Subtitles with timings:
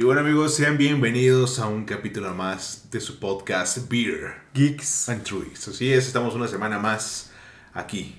[0.00, 5.24] Y bueno amigos, sean bienvenidos a un capítulo más de su podcast Beer Geeks and
[5.24, 5.66] Trees.
[5.66, 7.32] Así es, estamos una semana más
[7.74, 8.16] aquí,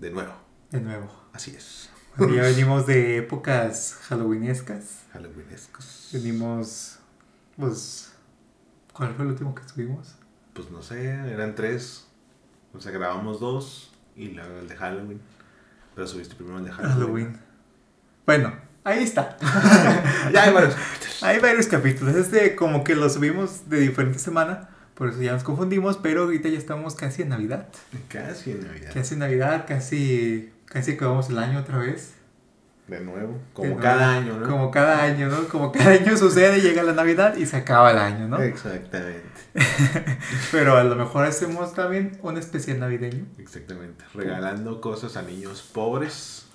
[0.00, 0.32] de nuevo.
[0.72, 1.08] de nuevo.
[1.32, 1.88] Así es.
[2.16, 5.04] Bueno, ya venimos de épocas halloweenescas.
[5.12, 6.08] Halloweenescos.
[6.12, 6.98] Venimos,
[7.56, 8.12] pues,
[8.92, 10.16] ¿cuál fue el último que estuvimos?
[10.52, 12.08] Pues no sé, eran tres.
[12.74, 15.20] O sea, grabamos dos y luego el de Halloween.
[15.94, 16.96] Pero subiste primero el de Halloween.
[16.98, 17.40] Halloween.
[18.26, 19.36] Bueno, ahí está.
[20.32, 20.76] ya hay varios.
[21.22, 22.16] Hay varios capítulos.
[22.16, 24.68] Este como que lo subimos de diferente semana.
[24.94, 25.98] Por eso ya nos confundimos.
[25.98, 27.68] Pero ahorita ya estamos casi en Navidad.
[28.08, 28.90] Casi en Navidad.
[28.92, 32.14] Casi en Navidad, casi, casi acabamos el año otra vez.
[32.86, 33.38] De nuevo.
[33.52, 33.82] Como De nuevo.
[33.82, 34.48] cada año, ¿no?
[34.48, 35.46] Como cada año, ¿no?
[35.46, 38.42] Como cada año sucede, llega la Navidad y se acaba el año, ¿no?
[38.42, 39.22] Exactamente.
[40.52, 43.26] Pero a lo mejor hacemos también un especial navideño.
[43.38, 44.04] Exactamente.
[44.12, 46.49] Regalando cosas a niños pobres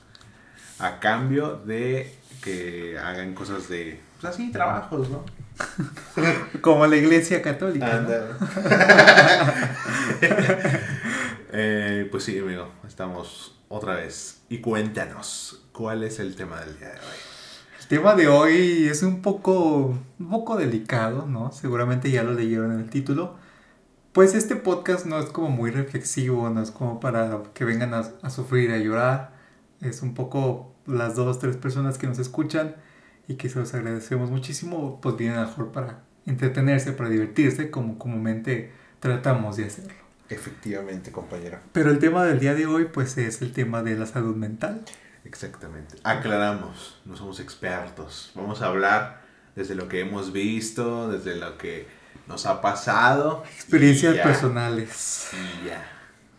[0.79, 5.23] a cambio de que hagan cosas de, pues así, trabajos, ¿no?
[6.61, 8.02] Como la iglesia católica.
[8.02, 8.09] ¿no?
[11.58, 14.41] Eh, pues sí, amigo, estamos otra vez.
[14.50, 17.16] Y cuéntanos, ¿cuál es el tema del día de hoy?
[17.80, 21.53] El tema de hoy es un poco, un poco delicado, ¿no?
[21.53, 23.38] Seguramente ya lo leyeron en el título.
[24.11, 28.03] Pues este podcast no es como muy reflexivo, no es como para que vengan a,
[28.22, 29.34] a sufrir, a llorar.
[29.88, 32.75] Es un poco las dos, tres personas que nos escuchan
[33.28, 37.69] y que se los agradecemos muchísimo, pues vienen a lo mejor para entretenerse, para divertirse,
[37.69, 39.94] como comúnmente tratamos de hacerlo.
[40.30, 41.59] Efectivamente, compañero.
[41.72, 44.83] Pero el tema del día de hoy, pues es el tema de la salud mental.
[45.23, 45.97] Exactamente.
[46.03, 48.31] Aclaramos, no somos expertos.
[48.36, 49.22] Vamos a hablar
[49.56, 51.88] desde lo que hemos visto, desde lo que
[52.28, 53.44] nos ha pasado.
[53.56, 54.23] Experiencias y ya.
[54.23, 55.30] personales.
[55.33, 55.86] Y ya.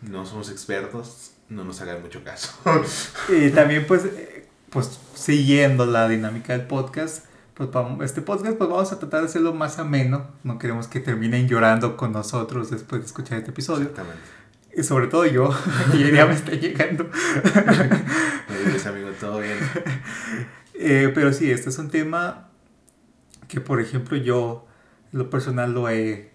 [0.02, 2.52] No somos expertos, no nos hagan mucho caso.
[3.28, 8.68] Y también pues, eh, pues siguiendo la dinámica del podcast, pues vamos, este podcast pues
[8.68, 10.26] vamos a tratar de hacerlo más ameno.
[10.44, 13.82] No queremos que terminen llorando con nosotros después de escuchar este episodio.
[13.82, 14.22] Exactamente.
[14.76, 15.50] Y sobre todo yo,
[15.94, 17.04] y ya me está llegando.
[18.48, 19.56] Me dices, amigo, todo bien.
[20.74, 22.50] Eh, pero sí, este es un tema
[23.48, 24.66] que, por ejemplo, yo,
[25.12, 26.30] en lo personal, lo he,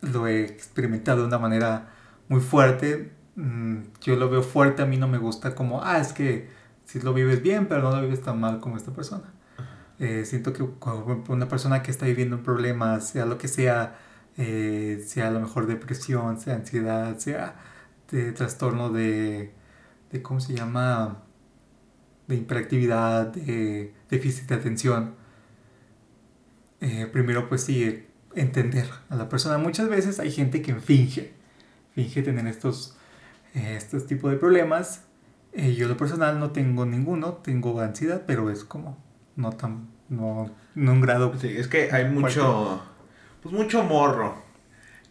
[0.00, 1.92] lo he experimentado de una manera
[2.28, 3.12] muy fuerte.
[3.36, 6.48] Mm, Yo lo veo fuerte, a mí no me gusta como, ah, es que
[6.84, 9.32] si lo vives bien, pero no lo vives tan mal como esta persona.
[9.98, 10.62] Eh, siento que
[11.28, 13.96] una persona que está viviendo un problema, sea lo que sea,
[14.36, 17.56] eh, sea a lo mejor depresión, sea ansiedad, sea
[18.10, 19.52] de trastorno de,
[20.12, 21.22] de ¿cómo se llama?
[22.28, 25.14] De hiperactividad, de déficit de atención.
[26.80, 29.58] Eh, primero pues sí, entender a la persona.
[29.58, 31.32] Muchas veces hay gente que finge,
[31.94, 32.93] finge tener estos,
[33.54, 35.04] estos tipos de problemas.
[35.52, 38.98] Eh, yo lo personal no tengo ninguno, tengo ansiedad, pero es como
[39.36, 42.82] no tan, no, no un grado Sí, es que hay mucho,
[43.42, 44.42] pues mucho morro.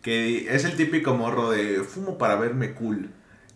[0.01, 3.09] Que es el típico morro de fumo para verme cool.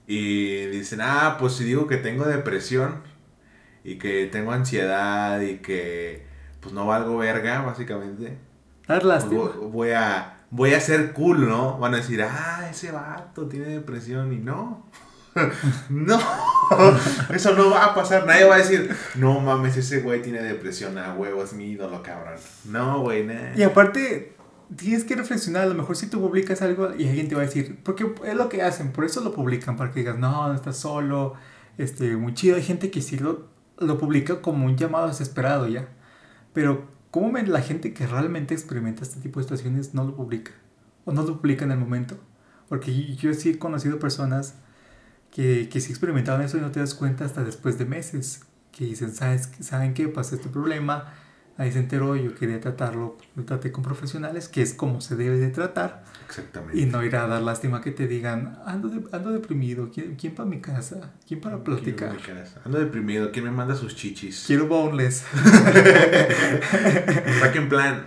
[0.07, 3.01] Y dicen, ah, pues si digo que tengo depresión
[3.83, 6.25] y que tengo ansiedad y que
[6.61, 8.37] pues no valgo verga, básicamente.
[8.87, 9.41] dar pues, lástima.
[9.41, 11.77] voy, voy a, voy a ser cool, ¿no?
[11.77, 14.85] Van a decir, ah, ese vato tiene depresión y no.
[15.89, 16.19] no,
[17.33, 18.25] eso no va a pasar.
[18.25, 22.01] Nadie va a decir, no mames, ese güey tiene depresión, a huevo, es mi ídolo,
[22.01, 22.35] cabrón.
[22.65, 23.55] No, güey, nah.
[23.55, 24.35] Y aparte,
[24.75, 27.45] tienes que reflexionar, a lo mejor si tú publicas algo y alguien te va a
[27.45, 30.53] decir, porque es lo que hacen, por eso lo publican, para que digas, no, no
[30.53, 31.35] estás solo,
[31.77, 32.55] este, muy chido.
[32.55, 33.47] Hay gente que sí lo,
[33.77, 35.87] lo publica como un llamado desesperado ya.
[36.53, 40.51] Pero, ¿cómo la gente que realmente experimenta este tipo de situaciones no lo publica?
[41.05, 42.17] O no lo publica en el momento.
[42.69, 44.55] Porque yo sí he conocido personas
[45.31, 48.41] que, que sí experimentaron eso y no te das cuenta hasta después de meses.
[48.71, 50.07] Que dicen, ¿sabes, ¿saben qué?
[50.07, 51.13] Pasé este problema,
[51.57, 55.37] ahí se enteró, yo quería tratarlo, lo traté con profesionales, que es como se debe
[55.37, 56.03] de tratar.
[56.27, 56.79] Exactamente.
[56.79, 60.35] Y no ir a dar lástima que te digan, ando, de- ando deprimido, ¿quién, quién
[60.35, 61.13] para mi casa?
[61.27, 62.15] ¿Quién para platicar?
[62.17, 62.61] Quiero mi casa.
[62.65, 63.31] Ando deprimido.
[63.31, 64.43] ¿Quién me manda sus chichis?
[64.45, 65.23] Quiero boneless.
[67.39, 68.05] Saquen plan.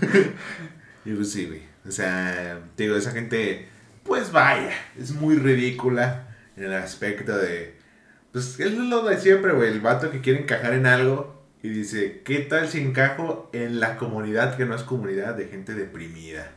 [1.04, 1.62] y pues sí, güey.
[1.86, 3.68] O sea, te digo, esa gente,
[4.04, 7.76] pues vaya, es muy ridícula en el aspecto de.
[8.32, 9.72] Pues es lo de siempre, güey.
[9.72, 13.96] El vato que quiere encajar en algo y dice, ¿qué tal si encajo en la
[13.96, 16.52] comunidad que no es comunidad de gente deprimida?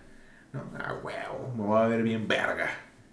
[0.54, 2.70] No, ah, huevo, me voy a ver bien verga.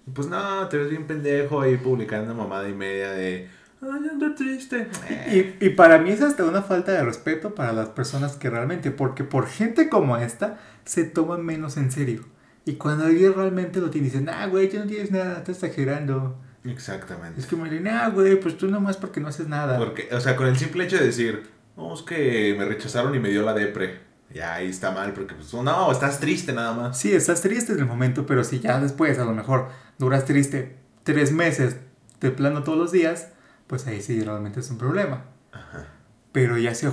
[0.06, 3.48] Y pues no, te ves bien pendejo ahí publicando mamada y media de.
[3.80, 4.88] Ay, ando triste.
[5.08, 8.50] Eh, Y, y para mí es hasta una falta de respeto para las personas que
[8.50, 12.24] realmente, porque por gente como esta, se toman menos en serio.
[12.64, 16.36] Y cuando alguien realmente lo tiene, dicen, ah, güey, tú no tienes nada, estás exagerando.
[16.64, 17.40] Exactamente.
[17.40, 19.78] Es como, ah, güey, pues tú nomás porque no haces nada.
[19.78, 21.44] Porque, o sea, con el simple hecho de decir,
[21.78, 24.00] no, es que me rechazaron y me dio la depre.
[24.34, 26.98] Ya ahí está mal porque pues no, estás triste nada más.
[26.98, 30.76] Sí, estás triste en el momento, pero si ya después a lo mejor duras triste
[31.04, 31.76] tres meses
[32.20, 33.28] de plano todos los días,
[33.68, 35.24] pues ahí sí realmente es un problema.
[35.52, 35.86] Ajá.
[36.32, 36.92] Pero ya si a,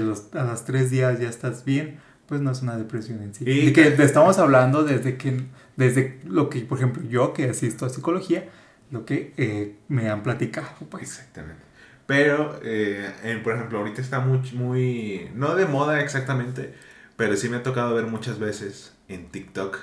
[0.00, 3.44] los, a los tres días ya estás bien, pues no es una depresión en sí.
[3.46, 5.44] Y que estamos hablando desde que,
[5.76, 8.48] desde lo que, por ejemplo, yo que asisto a psicología,
[8.90, 11.02] lo que eh, me han platicado, pues.
[11.02, 11.71] Exactamente.
[12.06, 16.74] Pero, eh, por ejemplo, ahorita está muy, muy, no de moda exactamente,
[17.16, 19.78] pero sí me ha tocado ver muchas veces en TikTok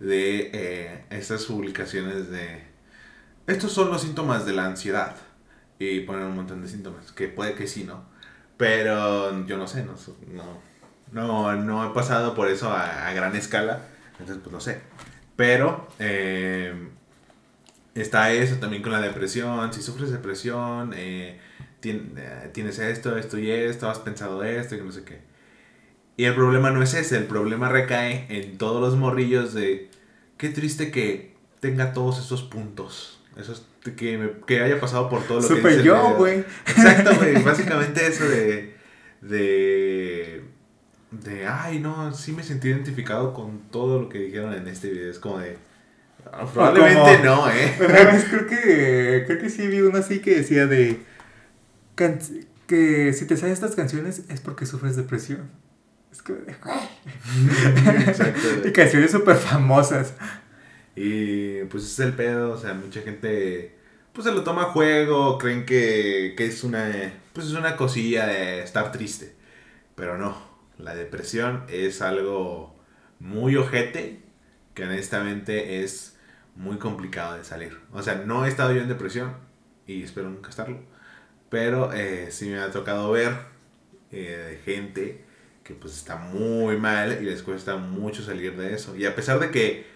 [0.00, 2.76] de eh, estas publicaciones de,
[3.46, 5.16] estos son los síntomas de la ansiedad.
[5.78, 8.04] Y ponen un montón de síntomas, que puede que sí, ¿no?
[8.56, 9.94] Pero yo no sé, no,
[11.12, 14.80] no, no, he pasado por eso a, gran escala, entonces pues no sé.
[15.36, 16.88] Pero eh,
[17.94, 21.38] está eso también con la depresión, si sufres depresión, eh,
[22.52, 25.20] tienes esto, esto y esto, has pensado esto y no sé qué.
[26.16, 29.90] Y el problema no es ese, el problema recae en todos los morrillos de
[30.38, 33.20] qué triste que tenga todos esos puntos.
[33.36, 33.66] Esos,
[33.96, 36.38] que, que haya pasado por todo lo Super que dice yo, güey.
[36.66, 37.42] Exacto, güey.
[37.44, 38.74] Básicamente eso de.
[39.20, 40.42] De.
[41.10, 41.46] De.
[41.46, 45.10] Ay, no, sí me sentí identificado con todo lo que dijeron en este video.
[45.10, 45.58] Es como de.
[46.32, 47.74] Ah, probablemente no, ¿eh?
[48.30, 49.24] creo que.
[49.26, 50.98] Creo que sí vi uno así que decía de
[51.96, 55.50] que si te sabes estas canciones es porque sufres depresión.
[56.12, 56.32] Es que...
[58.06, 58.40] Exacto.
[58.64, 60.14] y canciones súper famosas.
[60.94, 63.74] Y pues es el pedo, o sea, mucha gente
[64.12, 68.26] pues se lo toma a juego, creen que, que es una pues es una cosilla
[68.26, 69.34] de estar triste.
[69.94, 70.36] Pero no,
[70.78, 72.74] la depresión es algo
[73.18, 74.22] muy ojete
[74.74, 76.16] que honestamente es
[76.54, 77.78] muy complicado de salir.
[77.92, 79.34] O sea, no he estado yo en depresión
[79.86, 80.95] y espero nunca estarlo
[81.48, 83.32] pero eh, sí me ha tocado ver
[84.12, 85.24] eh, gente
[85.62, 88.96] que pues está muy mal y les cuesta mucho salir de eso.
[88.96, 89.86] Y a pesar de que,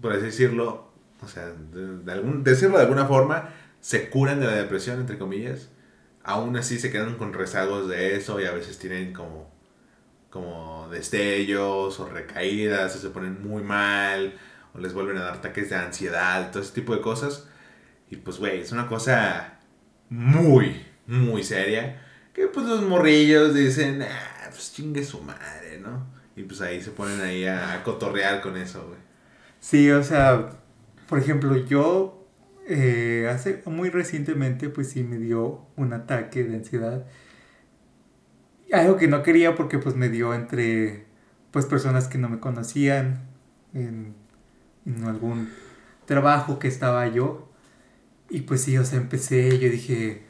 [0.00, 0.90] por así decirlo,
[1.22, 3.50] o sea, de, algún, decirlo de alguna forma,
[3.80, 5.68] se curan de la depresión, entre comillas,
[6.24, 9.50] aún así se quedan con rezagos de eso y a veces tienen como,
[10.30, 14.34] como destellos o recaídas o se ponen muy mal
[14.74, 17.48] o les vuelven a dar ataques de ansiedad, todo ese tipo de cosas.
[18.10, 19.60] Y pues, güey, es una cosa
[20.12, 22.02] muy, muy seria.
[22.34, 26.06] Que pues los morrillos dicen, ah, pues chingue su madre, ¿no?
[26.36, 29.00] Y pues ahí se ponen ahí a, cotorrear con eso, güey.
[29.60, 30.50] Sí, o sea,
[31.08, 32.26] por ejemplo, yo
[32.68, 37.06] eh, hace muy recientemente pues sí me dio un ataque de ansiedad.
[38.70, 41.06] Algo que no quería porque pues me dio entre
[41.50, 43.28] pues personas que no me conocían
[43.74, 44.14] en,
[44.86, 45.50] en algún
[46.06, 47.51] trabajo que estaba yo
[48.32, 50.22] y pues sí, o sea, empecé, yo dije,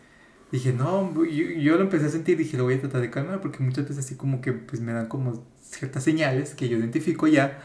[0.50, 3.62] dije, no, yo, lo empecé a sentir, dije, lo voy a tratar de calmar, porque
[3.62, 7.62] muchas veces así como que pues me dan como ciertas señales que yo identifico ya.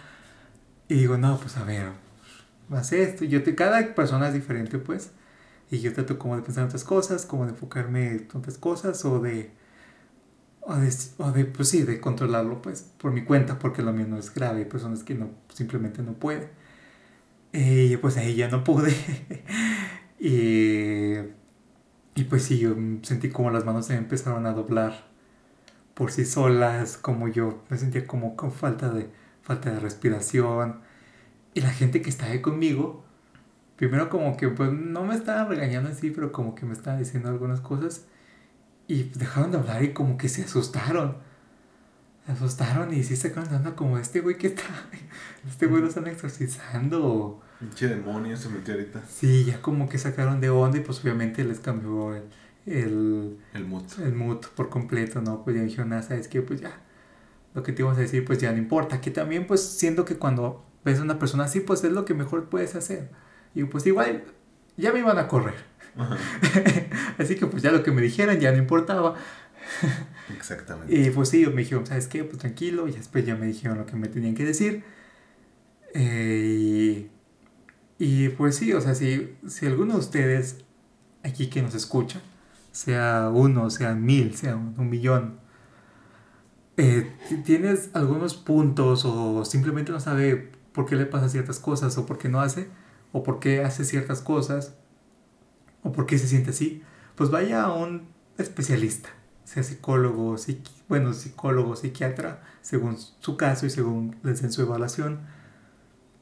[0.90, 1.88] Y digo, no, pues a ver,
[2.72, 3.26] haz esto.
[3.26, 5.12] Yo cada persona es diferente, pues.
[5.72, 9.04] Y yo trato como de pensar en otras cosas, como de enfocarme en otras cosas,
[9.06, 9.52] o de,
[10.62, 14.08] o de, o de, pues sí, de controlarlo, pues, por mi cuenta, porque lo mío
[14.08, 14.60] no es grave.
[14.60, 16.50] Hay personas que no, simplemente no pueden.
[17.54, 18.96] Y pues ahí ya no pude.
[20.20, 21.14] Y,
[22.16, 25.08] y pues sí, yo sentí como las manos se me empezaron a doblar
[25.94, 29.10] por sí solas, como yo me sentía como con falta de,
[29.42, 30.82] falta de respiración.
[31.56, 33.04] Y la gente que estaba ahí conmigo,
[33.78, 37.30] primero como que pues no me estaba regañando así, pero como que me estaba diciendo
[37.30, 38.06] algunas cosas.
[38.88, 41.18] Y dejaron de hablar y como que se asustaron.
[42.26, 44.64] Se asustaron y sí se quedaron dando como este güey que está,
[45.48, 49.02] este güey lo están exorcizando Pinche demonio se metió ahorita.
[49.08, 52.24] Sí, ya como que sacaron de onda y pues obviamente les cambió el...
[52.66, 53.86] El, el mood.
[54.04, 55.44] El mood por completo, ¿no?
[55.44, 56.42] Pues ya dijeron, ah, ¿sabes qué?
[56.42, 56.82] Pues ya,
[57.54, 59.00] lo que te ibas a decir, pues ya no importa.
[59.00, 62.14] Que también, pues, siento que cuando ves a una persona así, pues es lo que
[62.14, 63.10] mejor puedes hacer.
[63.56, 64.24] Y pues igual,
[64.76, 65.56] ya me iban a correr.
[67.18, 69.16] así que pues ya lo que me dijeran ya no importaba.
[70.36, 70.94] Exactamente.
[70.94, 72.24] Y pues sí, me dijeron, ¿sabes qué?
[72.24, 72.88] Pues tranquilo.
[72.88, 74.84] Y después ya me dijeron lo que me tenían que decir.
[75.94, 77.12] Eh, y
[78.00, 80.64] y pues sí, o sea, si, si alguno de ustedes
[81.24, 82.22] aquí que nos escucha,
[82.72, 85.40] sea uno, sea mil, sea un, millón,
[86.78, 87.12] eh,
[87.44, 92.20] tienes algunos puntos o simplemente no sabe por qué le pasa ciertas cosas o por
[92.20, 92.70] qué no hace,
[93.12, 94.76] o por qué hace ciertas cosas,
[95.82, 96.84] o por qué se siente así,
[97.16, 99.10] pues vaya a un especialista,
[99.44, 100.36] sea psicólogo,
[100.88, 105.22] bueno, psicólogo, psiquiatra, según su caso y según les den su evaluación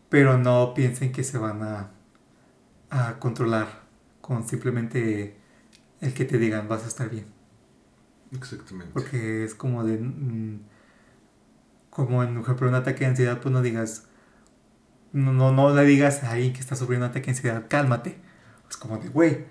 [0.10, 1.92] pero no piensen que se van a,
[2.90, 3.68] a controlar
[4.22, 5.38] con simplemente
[6.02, 7.26] el que te digan vas a estar bien.
[8.32, 8.92] Exactamente.
[8.94, 9.98] Porque es como de...
[9.98, 10.60] Mm,
[11.90, 14.08] como en, por ejemplo, un ataque de ansiedad, pues no digas,
[15.14, 18.18] no, no, no le digas a alguien que está sufriendo un ataque de ansiedad, cálmate.
[18.70, 19.46] Es como de, güey.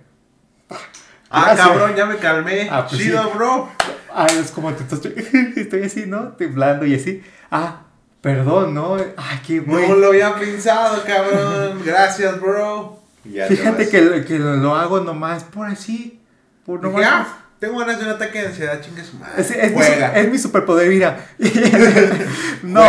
[1.30, 1.66] Ah, gracias.
[1.66, 2.68] cabrón, ya me calmé.
[2.70, 3.30] Ah, pues Chido, sí.
[3.34, 3.68] bro.
[4.12, 5.14] Ah, es como te estoy,
[5.56, 6.32] estoy así, ¿no?
[6.32, 7.22] Temblando y así.
[7.50, 7.83] Ah,
[8.24, 8.96] perdón, ¿no?
[9.16, 9.86] Ay, qué güey.
[9.88, 11.80] No lo había pensado, cabrón.
[11.84, 12.98] Gracias, bro.
[13.24, 16.20] Ya Fíjate que, lo- que lo, lo hago nomás por así.
[16.66, 17.04] Por nomás.
[17.06, 19.40] ah, tengo ganas de un ataque de ansiedad, chingue su madre.
[19.42, 20.12] Es, es mi, Juega.
[20.14, 21.26] su- es mi superpoder, mira.
[22.62, 22.82] no,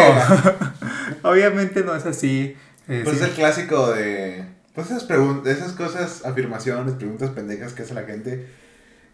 [1.23, 2.55] obviamente no es así.
[2.87, 4.45] eh, Pues es el clásico de.
[4.73, 5.05] Pues esas
[5.45, 8.47] esas cosas, afirmaciones, preguntas pendejas que hace la gente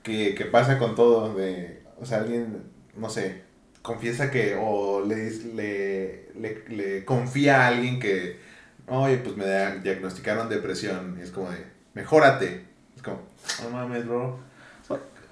[0.04, 1.36] que, que pasa con todo.
[1.36, 2.64] De, o sea, alguien,
[2.96, 3.44] no sé,
[3.82, 4.58] confiesa que.
[4.60, 8.40] O le, le, le, le confía a alguien que.
[8.88, 9.46] Oye, pues me
[9.80, 11.18] diagnosticaron depresión.
[11.20, 11.66] Y es como de.
[11.94, 12.66] Mejórate.
[12.96, 13.22] Es como.
[13.64, 14.40] No mames, bro.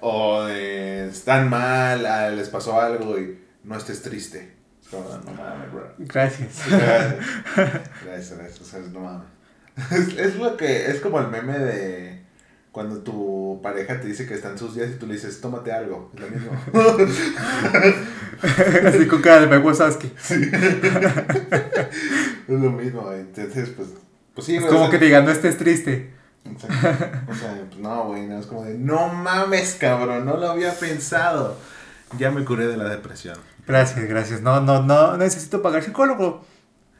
[0.00, 1.08] O de.
[1.08, 4.54] Están mal, ah, les pasó algo y no estés triste.
[4.82, 5.94] Es como, no mames, bro.
[5.98, 6.62] Gracias.
[6.68, 9.26] Gracias, gracias, o sea, no mames.
[9.92, 12.19] Es, es lo que, es como el meme de
[12.72, 16.10] cuando tu pareja te dice que están sus días y tú le dices, tómate algo,
[16.14, 16.52] es lo mismo.
[18.86, 20.10] así con cara de me Wazowski.
[20.28, 20.40] es
[22.48, 23.88] lo mismo, entonces, pues,
[24.34, 26.10] pues sí, Es como que te digan, no estés triste.
[26.44, 26.76] exacto.
[27.30, 30.72] O sea, pues no, güey, no, es como de, no mames, cabrón, no lo había
[30.74, 31.56] pensado.
[32.18, 33.38] Ya me curé de la depresión.
[33.66, 34.42] Gracias, gracias.
[34.42, 36.44] No, no, no necesito pagar psicólogo.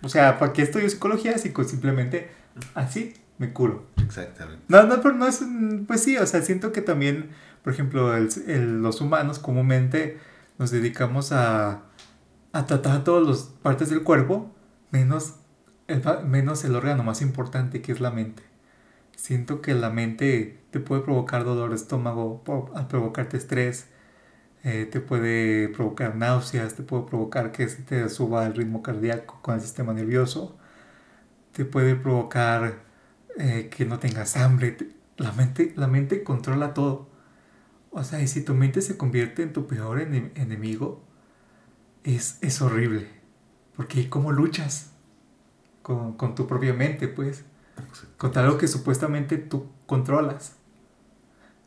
[0.03, 1.37] O sea, ¿para qué estudio psicología?
[1.39, 2.31] Si con- simplemente
[2.75, 3.87] así me curo.
[4.05, 4.63] Exactamente.
[4.69, 5.43] No, no, pero no es.
[5.89, 7.31] Pues sí, o sea, siento que también,
[7.65, 10.19] por ejemplo, el- el- los humanos comúnmente
[10.59, 11.83] nos dedicamos a,
[12.53, 14.55] a tratar todas las partes del cuerpo,
[14.93, 15.37] menos
[15.89, 18.43] el, menos el órgano más importante que es la mente.
[19.17, 22.43] Siento que la mente te puede provocar dolor de estómago
[22.75, 23.87] al provocarte estrés,
[24.65, 29.41] eh, te puede provocar náuseas, te puede provocar que se te suba el ritmo cardíaco
[29.43, 30.59] con el sistema nervioso,
[31.53, 32.83] te puede provocar
[33.41, 34.77] eh, que no tengas hambre.
[35.19, 37.09] La mente, la mente controla todo.
[37.93, 41.05] O sea, y si tu mente se convierte en tu peor ene- enemigo,
[42.05, 43.09] es, es horrible.
[43.77, 44.93] Porque ¿cómo luchas
[45.83, 47.45] con, con tu propia mente, pues?
[48.19, 50.57] Contra algo que supuestamente tú controlas.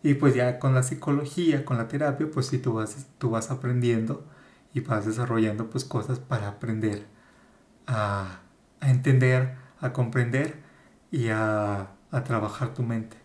[0.01, 3.51] Y pues ya con la psicología, con la terapia, pues sí tú vas, tú vas
[3.51, 4.25] aprendiendo
[4.73, 7.05] y vas desarrollando pues cosas para aprender
[7.87, 8.41] a,
[8.81, 10.62] a entender, a comprender
[11.13, 13.17] y a, a trabajar tu mente.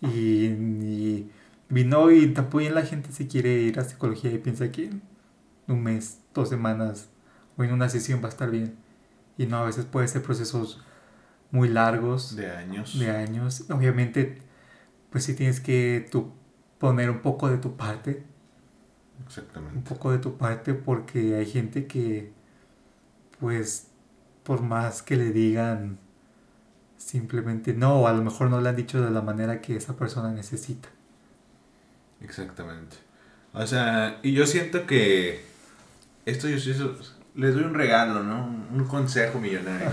[0.00, 1.30] Y, y,
[1.70, 5.02] y no, y tampoco la gente si quiere ir a psicología y piensa que en
[5.68, 7.10] un mes, dos semanas
[7.56, 8.76] o en una sesión va a estar bien.
[9.38, 10.82] Y no, a veces puede ser procesos
[11.52, 12.90] muy largos De años.
[12.92, 13.66] de años.
[13.70, 14.38] Obviamente,
[15.10, 16.32] pues sí tienes que tú
[16.78, 18.24] poner un poco de tu parte,
[19.74, 19.82] un Exactamente.
[19.82, 22.32] poco de tu parte, porque hay gente que,
[23.38, 23.88] pues,
[24.44, 25.98] por más que le digan
[27.00, 29.96] simplemente no, o a lo mejor no le han dicho de la manera que esa
[29.96, 30.88] persona necesita.
[32.22, 32.96] Exactamente.
[33.52, 35.42] O sea, y yo siento que
[36.26, 36.96] esto yo
[37.34, 38.46] les doy un regalo, ¿no?
[38.70, 39.90] Un, consejo millonario.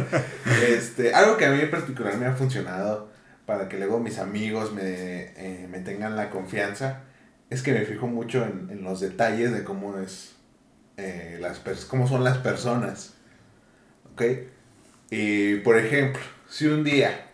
[0.68, 3.10] este, algo que a mí en particular me ha funcionado
[3.46, 7.02] para que luego mis amigos me, eh, me tengan la confianza
[7.50, 10.34] es que me fijo mucho en, en los detalles de cómo es
[10.96, 13.14] eh, las cómo son las personas.
[14.12, 14.22] ¿Ok?
[15.10, 16.22] Y por ejemplo,
[16.54, 17.26] si un día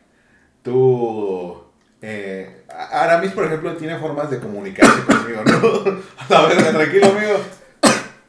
[0.62, 1.62] tú
[2.00, 6.00] eh, Aramis, por ejemplo, tiene formas de comunicarse conmigo, ¿no?
[6.35, 7.45] A ver, tranquilo, amigo.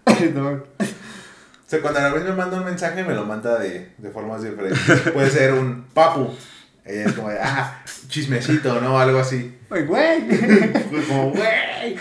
[0.05, 4.81] O sea, cuando Aramis me manda un mensaje, me lo manda de, de formas diferentes.
[5.13, 6.35] Puede ser un papu.
[6.83, 8.99] Ella es como de, ah, chismecito, ¿no?
[8.99, 9.57] Algo así.
[9.69, 10.27] ¡Ay, güey!
[11.07, 11.95] Como, güey.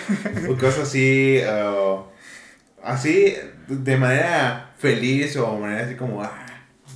[0.49, 1.41] O cosas así.
[1.45, 2.03] uh,
[2.83, 3.37] así,
[3.69, 6.47] de manera feliz o de manera así como, ah,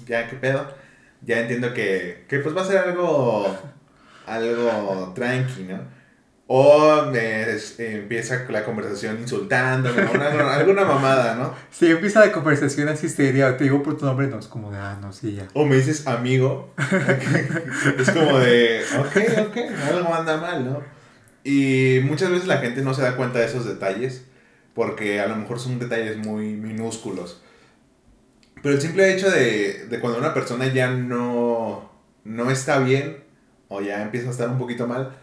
[0.07, 0.83] ya, qué pedo.
[1.25, 3.57] Ya entiendo que, que pues va a ser algo,
[4.27, 5.81] algo tranqui, ¿no?
[6.47, 11.55] O me es- empieza la conversación insultándome, una- alguna mamada, ¿no?
[11.71, 14.77] Si empieza la conversación así seria, te digo por tu nombre, no es como de,
[14.77, 15.49] ah, no, sí, ya.
[15.55, 16.75] O me dices amigo.
[17.99, 19.17] es como de, ok,
[19.49, 19.57] ok,
[19.91, 20.83] algo anda mal, ¿no?
[21.45, 24.25] Y muchas veces la gente no se da cuenta de esos detalles
[24.75, 27.43] porque a lo mejor son detalles muy minúsculos.
[28.65, 31.93] Pero el simple hecho de, de cuando una persona ya no,
[32.25, 33.23] no está bien
[33.69, 35.15] o ya empieza a estar un poquito mal,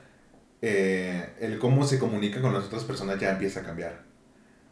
[0.62, 4.04] eh, el cómo se comunica con las otras personas ya empieza a cambiar.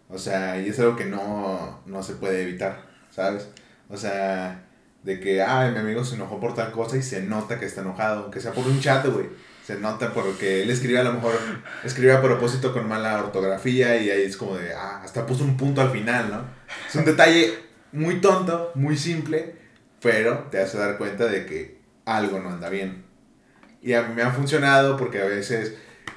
[0.08, 3.50] O sea, y es algo que no, no se puede evitar, ¿sabes?
[3.90, 4.68] O sea,
[5.02, 7.82] de que, ay, mi amigo se enojó por tal cosa y se nota que está
[7.82, 9.30] enojado, aunque sea por un chat, güey.
[9.66, 11.34] Se nota porque él escribe a lo mejor,
[11.84, 15.58] escribe a propósito con mala ortografía y ahí es como de, ah, hasta puso un
[15.58, 16.44] punto al final, ¿no?
[16.88, 19.56] Es un detalle muy tonto, muy simple,
[20.02, 23.04] pero te hace dar cuenta de que algo no anda bien.
[23.82, 25.76] Y a mí me ha funcionado porque a veces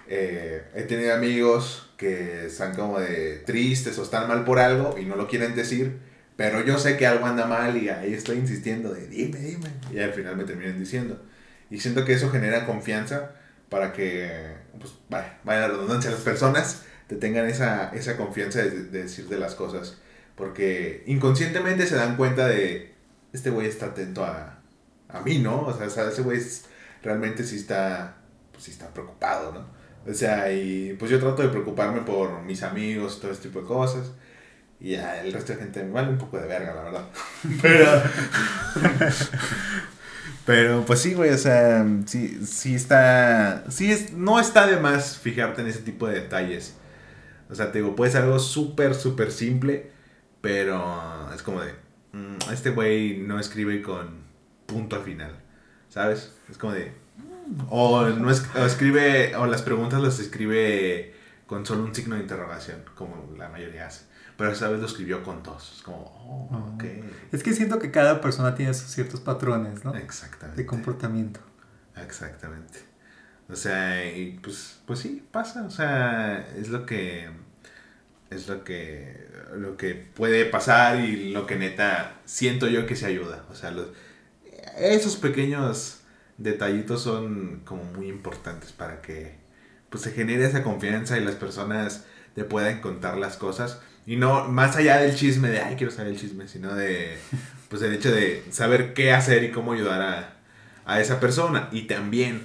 [0.08, 5.04] eh, he tenido amigos que están como de tristes o están mal por algo y
[5.04, 5.98] no lo quieren decir,
[6.36, 9.68] pero yo sé que algo anda mal y ahí estoy insistiendo de dime, dime.
[9.92, 11.22] Y al final me terminan diciendo.
[11.70, 13.32] Y siento que eso genera confianza
[13.68, 18.70] para que, pues, vaya, vaya la redundancia, las personas te tengan esa, esa confianza de,
[18.70, 19.98] de decirte las cosas.
[20.42, 22.92] Porque inconscientemente se dan cuenta de,
[23.32, 24.58] este güey está atento a,
[25.08, 25.60] a mí, ¿no?
[25.66, 26.40] O sea, ese güey
[27.00, 28.16] realmente sí está,
[28.50, 29.64] pues, sí está preocupado, ¿no?
[30.10, 33.68] O sea, y pues yo trato de preocuparme por mis amigos, todo este tipo de
[33.68, 34.10] cosas.
[34.80, 37.04] Y ya el resto de gente me vale un poco de verga, la verdad.
[37.62, 37.86] Pero.
[40.44, 43.62] pero pues sí, güey, o sea, sí, sí está.
[43.70, 46.74] Sí, es, no está de más fijarte en ese tipo de detalles.
[47.48, 49.92] O sea, te digo, puede ser algo súper, súper simple,
[50.42, 51.72] pero es como de.
[52.12, 54.20] Mm, este güey no escribe con
[54.66, 55.34] punto al final,
[55.88, 56.34] ¿sabes?
[56.50, 56.92] Es como de.
[57.70, 61.14] O, no es, o escribe, o las preguntas las escribe
[61.46, 64.04] con solo un signo de interrogación, como la mayoría hace.
[64.36, 65.72] Pero esa vez lo escribió con dos.
[65.76, 66.74] Es como, oh, Ah.
[66.74, 66.84] ok.
[67.32, 69.94] Es que siento que cada persona tiene sus ciertos patrones, ¿no?
[69.94, 70.62] Exactamente.
[70.62, 71.40] De comportamiento.
[71.96, 72.80] Exactamente.
[73.50, 75.64] O sea, y pues, pues sí, pasa.
[75.64, 77.28] O sea, es lo que.
[78.34, 79.30] Es lo que.
[79.56, 83.44] Lo que puede pasar y lo que neta siento yo que se ayuda.
[83.50, 83.88] O sea, los,
[84.78, 86.00] esos pequeños
[86.38, 89.36] detallitos son como muy importantes para que
[89.90, 93.80] pues se genere esa confianza y las personas te puedan contar las cosas.
[94.06, 97.18] Y no más allá del chisme de, ay, quiero saber el chisme, sino de,
[97.68, 100.36] pues el hecho de saber qué hacer y cómo ayudar a,
[100.86, 101.68] a esa persona.
[101.72, 102.42] Y también,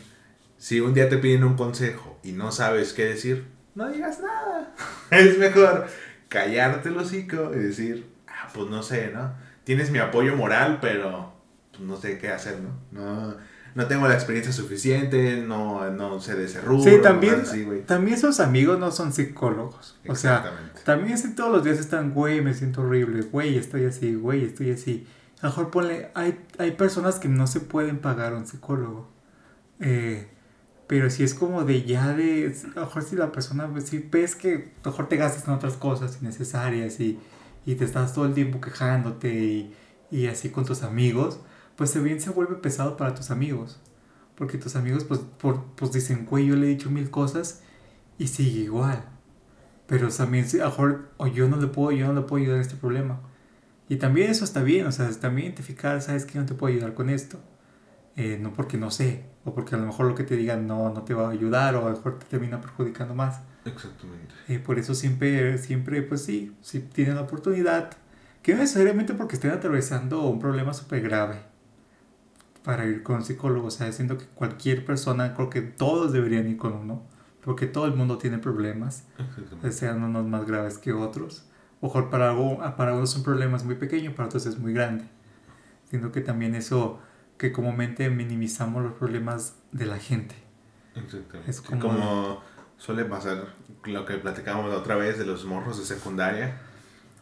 [0.57, 3.45] si un día te piden un consejo y no sabes qué decir,
[3.77, 4.73] no digas nada.
[5.11, 5.85] Es mejor
[6.29, 9.33] callarte el hocico y decir, ah, pues no sé, ¿no?
[9.63, 11.31] Tienes mi apoyo moral, pero
[11.71, 12.71] pues, no sé qué hacer, ¿no?
[12.91, 13.35] No,
[13.75, 16.83] no tengo la experiencia suficiente, no, no sé de ese rubro.
[16.83, 17.83] Sí, también, así, güey.
[17.83, 19.99] también sus amigos no son psicólogos.
[20.07, 20.81] O sea, Exactamente.
[20.83, 24.71] también si todos los días están, güey, me siento horrible, güey, estoy así, güey, estoy
[24.71, 25.05] así.
[25.41, 29.07] A lo mejor ponle, hay, hay personas que no se pueden pagar un psicólogo.
[29.79, 30.27] Eh,
[30.87, 33.99] pero si es como de ya de, a lo mejor si la persona, pues, si
[33.99, 37.19] ves que a lo mejor te gastas en otras cosas innecesarias y,
[37.65, 39.75] y te estás todo el tiempo quejándote y,
[40.11, 41.39] y así con tus amigos,
[41.75, 43.79] pues también se vuelve pesado para tus amigos.
[44.35, 47.61] Porque tus amigos pues, por, pues dicen, güey, yo le he dicho mil cosas
[48.17, 49.03] y sigue igual.
[49.87, 52.57] Pero también, a lo mejor, o yo no le puedo, yo no le puedo ayudar
[52.57, 53.19] en este problema.
[53.89, 56.93] Y también eso está bien, o sea, también identificar, sabes que no te puedo ayudar
[56.93, 57.39] con esto.
[58.17, 60.89] Eh, no porque no sé, o porque a lo mejor lo que te digan no,
[60.89, 63.41] no te va a ayudar, o a lo mejor te termina perjudicando más.
[63.63, 64.33] Exactamente.
[64.47, 67.91] Eh, por eso siempre, siempre, pues sí, si tienen la oportunidad,
[68.41, 71.41] que no necesariamente porque estén atravesando un problema súper grave
[72.63, 76.49] para ir con un psicólogo, o sea, siento que cualquier persona, creo que todos deberían
[76.49, 77.03] ir con uno,
[77.41, 79.05] porque todo el mundo tiene problemas,
[79.69, 81.45] sean unos más graves que otros.
[81.79, 85.05] O mejor para, algo, para unos son problemas muy pequeños, para otros es muy grande.
[85.89, 86.99] Siento que también eso,
[87.37, 90.35] que comúnmente minimizamos los problemas de la gente.
[90.95, 91.49] Exactamente.
[91.51, 92.43] Es Sí, como- como...
[92.77, 93.53] suele pasar
[93.85, 96.59] lo que platicábamos la otra vez de los morros de secundaria,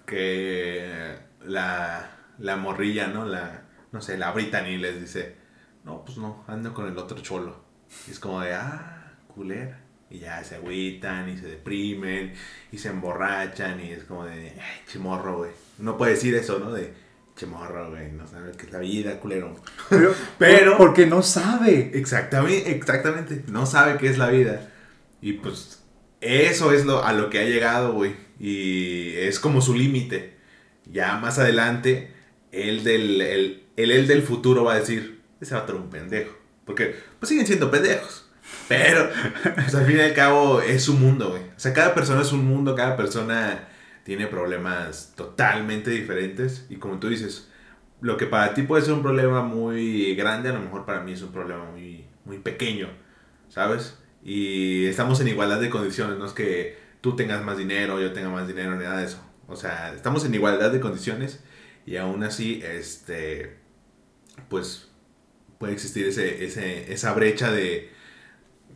[0.06, 3.26] que la, la morrilla, ¿no?
[3.26, 5.36] La, no sé, la Brittany les dice,
[5.84, 7.64] no, pues no, ando con el otro cholo.
[8.08, 9.82] Y es como de, ah, culera.
[10.10, 12.34] Y ya se agüitan y se deprimen
[12.72, 15.52] y se emborrachan y es como de, ay, chimorro, güey.
[15.80, 16.72] Uno puede decir eso, ¿no?
[16.72, 16.94] De,
[17.36, 19.56] chimorro, güey, no sabes qué es la vida, culero.
[19.90, 21.92] Pero, Pero- porque no sabe.
[21.94, 23.44] Exactamente, exactamente.
[23.48, 24.70] No sabe qué es la vida.
[25.22, 25.84] Y pues
[26.22, 28.16] eso es lo, a lo que ha llegado, güey.
[28.40, 30.36] Y es como su límite.
[30.92, 32.12] Ya más adelante,
[32.52, 35.90] él del, el, el él del futuro va a decir, ese va a ser un
[35.90, 36.38] pendejo.
[36.66, 38.30] Porque pues siguen siendo pendejos.
[38.68, 39.10] Pero
[39.56, 41.42] pues, al fin y al cabo es su mundo, güey.
[41.42, 43.68] O sea, cada persona es un mundo, cada persona
[44.06, 46.68] tiene problemas totalmente diferentes.
[46.70, 47.50] Y como tú dices,
[48.02, 51.14] lo que para ti puede ser un problema muy grande, a lo mejor para mí
[51.14, 52.88] es un problema muy, muy pequeño,
[53.50, 53.98] ¿sabes?
[54.24, 58.30] Y estamos en igualdad de condiciones, no es que tú tengas más dinero, yo tenga
[58.30, 59.20] más dinero, ni nada de eso.
[59.48, 61.44] O sea, estamos en igualdad de condiciones
[61.88, 63.58] y aún así, este,
[64.50, 64.92] pues
[65.58, 67.92] puede existir ese, ese, esa brecha de,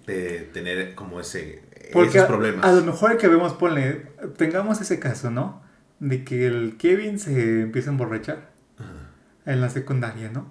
[0.07, 1.61] de tener como ese,
[1.93, 2.65] Porque esos a, problemas.
[2.65, 5.61] a lo mejor el que vemos, ponle, tengamos ese caso, ¿no?
[5.99, 9.09] De que el Kevin se empieza a emborrachar Ajá.
[9.45, 10.47] en la secundaria, ¿no?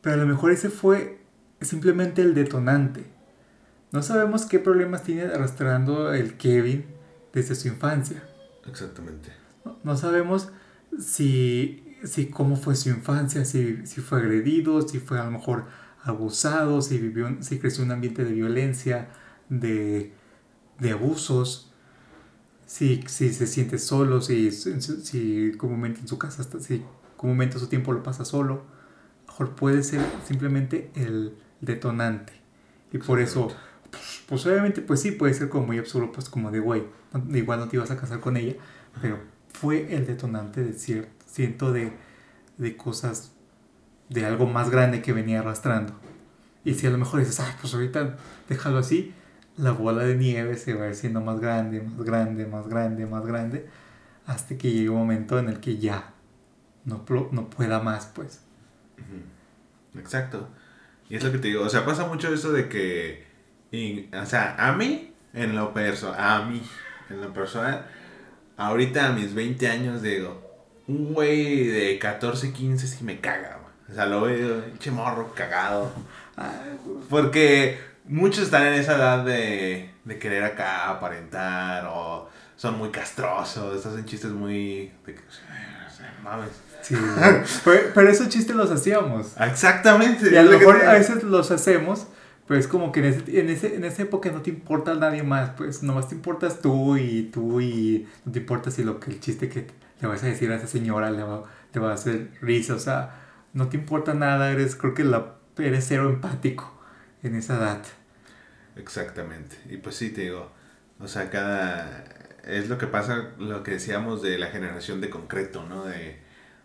[0.00, 1.20] Pero a lo mejor ese fue
[1.60, 3.04] simplemente el detonante
[3.92, 6.84] no sabemos qué problemas tiene arrastrando el Kevin
[7.32, 8.22] desde su infancia.
[8.68, 9.32] Exactamente.
[9.64, 10.50] No, no sabemos
[11.00, 15.64] si, si cómo fue su infancia, si, si fue agredido, si fue a lo mejor
[16.04, 19.08] abusado, si, vivió, si creció en un ambiente de violencia,
[19.48, 20.12] de,
[20.80, 21.70] de abusos,
[22.66, 26.84] si, si se siente solo, si, si comúnmente en su casa, si
[27.16, 28.62] comúnmente su tiempo lo pasa solo.
[29.26, 32.32] Mejor puede ser simplemente el detonante.
[32.92, 33.48] Y por eso,
[33.90, 36.84] pues, pues, obviamente, pues sí, puede ser como muy absurdo, pues como de, güey,
[37.32, 38.54] igual no te ibas a casar con ella,
[39.00, 39.18] pero
[39.52, 41.92] fue el detonante de cierto, ciento de,
[42.56, 43.32] de cosas,
[44.08, 45.92] de algo más grande que venía arrastrando.
[46.64, 48.16] Y si a lo mejor dices, ay, pues ahorita
[48.48, 49.14] déjalo así,
[49.60, 53.66] la bola de nieve se va haciendo más grande, más grande, más grande, más grande,
[54.26, 56.12] hasta que llegue un momento en el que ya
[56.84, 58.40] no, no pueda más, pues.
[59.96, 60.48] Exacto.
[61.08, 63.24] Y es lo que te digo, o sea, pasa mucho eso de que,
[64.12, 66.62] o sea, a mí, en lo personal, a mí,
[67.08, 67.86] en lo personal,
[68.56, 70.48] ahorita a mis 20 años digo,
[70.86, 75.92] un güey de 14, 15 sí me caga, o sea, lo veo, pinche morro cagado.
[77.08, 83.76] Porque muchos están en esa edad de, de querer acá aparentar o son muy castrosos,
[83.76, 84.92] estás en chistes muy...
[85.06, 85.14] De,
[86.22, 86.50] mames.
[86.82, 86.94] Sí,
[87.94, 89.34] pero, esos chistes los hacíamos.
[89.38, 90.30] Exactamente.
[90.30, 92.06] Y a lo mejor a veces los hacemos,
[92.46, 95.22] pero es como que en, ese, en, ese, en esa época no te importa nadie
[95.22, 99.10] más, pues nomás te importas tú y tú y no te importa si lo que
[99.10, 99.66] el chiste que
[100.00, 102.78] le vas a decir a esa señora le va, te va a hacer risa, o
[102.78, 103.20] sea,
[103.52, 106.79] no te importa nada, eres, creo que la, eres cero empático
[107.22, 107.82] en esa edad.
[108.76, 109.56] Exactamente.
[109.68, 110.50] Y pues sí, te digo,
[111.00, 112.04] o sea, cada...
[112.46, 115.84] Es lo que pasa, lo que decíamos de la generación de concreto, ¿no?
[115.84, 116.18] De,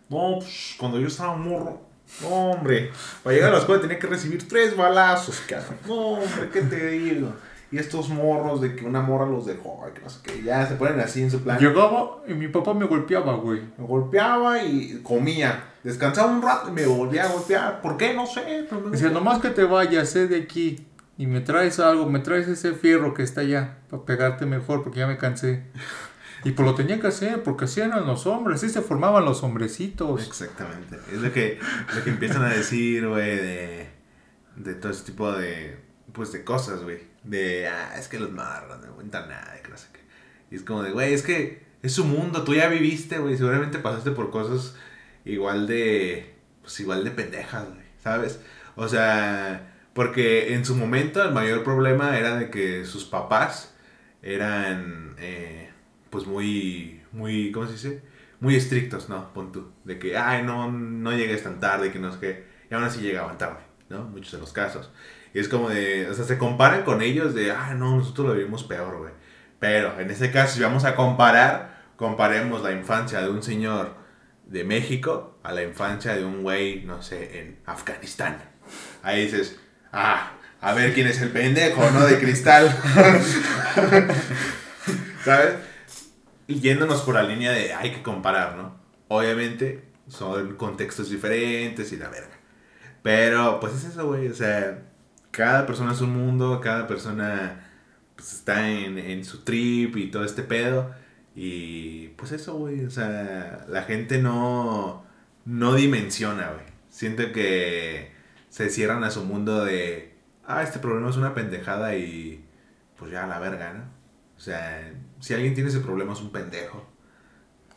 [0.08, 1.82] no, pues cuando yo estaba morro,
[2.22, 2.90] no, hombre,
[3.22, 5.76] para llegar a la escuela tenía que recibir tres balazos, cabrón.
[5.86, 7.32] No, hombre, ¿qué te digo?
[7.72, 10.76] Y estos morros de que una morra los dejó, que no sé qué, ya se
[10.76, 11.58] ponen así en su plan.
[11.58, 13.60] Llegaba y mi papá me golpeaba, güey.
[13.76, 15.64] Me golpeaba y comía.
[15.86, 17.80] Descansaba un rato y me volvía a golpear.
[17.80, 18.12] ¿Por qué?
[18.12, 18.66] No sé.
[18.68, 20.84] Pero Decía, nomás que te vayas, sé de aquí
[21.16, 24.98] y me traes algo, me traes ese fierro que está allá para pegarte mejor porque
[24.98, 25.62] ya me cansé.
[26.42, 29.44] Y pues lo tenía que hacer porque así eran los hombres, así se formaban los
[29.44, 30.26] hombrecitos.
[30.26, 30.98] Exactamente.
[31.12, 31.60] Es lo que,
[31.94, 33.88] lo que empiezan a decir, güey, de,
[34.56, 35.78] de todo ese tipo de,
[36.12, 36.98] pues, de cosas, güey.
[37.22, 40.00] De, ah, es que los marran, no cuentan nada, que no sé qué.
[40.50, 43.78] Y es como de, güey, es que es su mundo, tú ya viviste, güey, seguramente
[43.78, 44.74] pasaste por cosas
[45.26, 47.66] igual de, pues igual de pendejas,
[48.02, 48.40] ¿sabes?
[48.76, 53.74] O sea porque en su momento el mayor problema era de que sus papás
[54.20, 55.70] eran, eh,
[56.10, 58.02] pues muy, muy, ¿cómo se dice?
[58.40, 59.32] Muy estrictos, ¿no?
[59.32, 59.72] Pon tú.
[59.84, 62.46] De que, ay, no, no llegues tan tarde, que no sé qué.
[62.70, 64.04] Y aún así llegaban tarde, ¿no?
[64.04, 64.92] Muchos de los casos.
[65.32, 68.34] Y es como de, o sea, se comparan con ellos de, ay, no, nosotros lo
[68.34, 69.14] vivimos peor, güey.
[69.60, 73.94] Pero en ese caso, si vamos a comparar, comparemos la infancia de un señor
[74.46, 78.38] de México a la infancia de un güey, no sé, en Afganistán.
[79.02, 79.58] Ahí dices,
[79.92, 82.06] ah, a ver quién es el pendejo, ¿no?
[82.06, 82.74] De cristal.
[85.24, 85.54] ¿Sabes?
[86.46, 88.76] Yéndonos por la línea de hay que comparar, ¿no?
[89.08, 92.38] Obviamente son contextos diferentes y la verga.
[93.02, 94.28] Pero pues es eso, güey.
[94.28, 94.82] O sea,
[95.30, 97.68] cada persona es un mundo, cada persona
[98.14, 100.92] pues, está en, en su trip y todo este pedo.
[101.36, 102.84] Y pues eso, güey.
[102.84, 105.04] O sea, la gente no,
[105.44, 106.66] no dimensiona, güey.
[106.88, 108.10] Siento que
[108.48, 112.42] se cierran a su mundo de, ah, este problema es una pendejada y
[112.98, 113.84] pues ya la verga, ¿no?
[114.36, 116.86] O sea, si alguien tiene ese problema es un pendejo.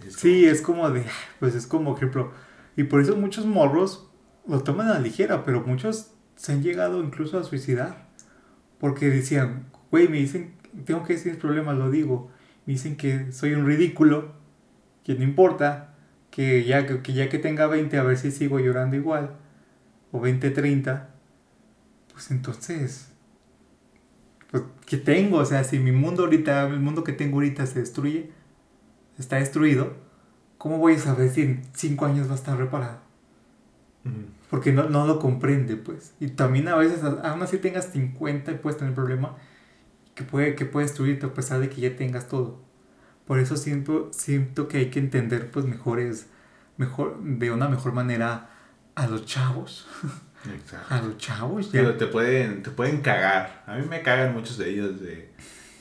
[0.08, 1.06] sí, es como de,
[1.40, 2.32] pues es como ejemplo,
[2.78, 4.10] y por eso muchos morros
[4.48, 8.08] lo toman a la ligera, pero muchos se han llegado incluso a suicidar.
[8.80, 12.32] Porque decían, güey, me dicen, tengo que decir problemas, lo digo.
[12.70, 14.32] Dicen que soy un ridículo,
[15.04, 15.96] que no importa,
[16.30, 19.38] que ya que, ya que tenga 20 a ver si sigo llorando igual
[20.12, 21.10] o 20, 30,
[22.14, 23.12] pues entonces,
[24.52, 25.38] pues, ¿qué tengo?
[25.38, 28.30] O sea, si mi mundo ahorita, el mundo que tengo ahorita se destruye,
[29.18, 29.96] está destruido,
[30.60, 33.00] ¿cómo voy a saber si en 5 años va a estar reparado?
[34.52, 36.14] Porque no, no, lo comprende, pues.
[36.20, 39.38] Y también a veces, aún así tengas 50 y puedes tener problema,
[40.20, 42.60] que puede, que puede destruirte a pesar de que ya tengas todo.
[43.26, 46.28] Por eso siento, siento que hay que entender, pues, mejores,
[46.76, 48.50] mejor, de una mejor manera
[48.96, 49.88] a los chavos.
[50.54, 50.88] Exacto.
[50.94, 51.80] A los chavos ya.
[51.80, 53.64] Pero te pueden, te pueden cagar.
[53.66, 55.32] A mí me cagan muchos de ellos de,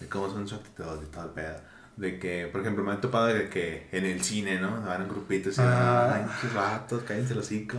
[0.01, 1.57] de cómo son su actitud y todo el pedo.
[1.97, 4.83] De que, por ejemplo, me han topado de que en el cine, ¿no?
[4.83, 6.15] Van en grupitos y ah.
[6.15, 7.79] ay, vatos, cállense los cinco.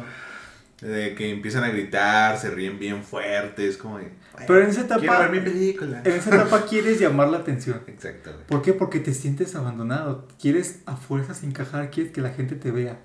[0.82, 4.14] De que empiezan a gritar, se ríen bien fuertes, como de, "Güey,
[4.48, 6.02] Pero en esa quiero etapa, ver mi película.
[6.04, 7.82] en esa etapa quieres llamar la atención.
[7.88, 8.46] Exacto, güey.
[8.48, 8.74] ¿Por qué?
[8.74, 10.28] Porque te sientes abandonado.
[10.40, 13.00] Quieres a fuerzas encajar, quieres que la gente te vea.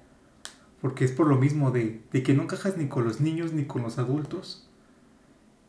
[0.81, 3.65] Porque es por lo mismo de, de que no encajas ni con los niños ni
[3.65, 4.69] con los adultos.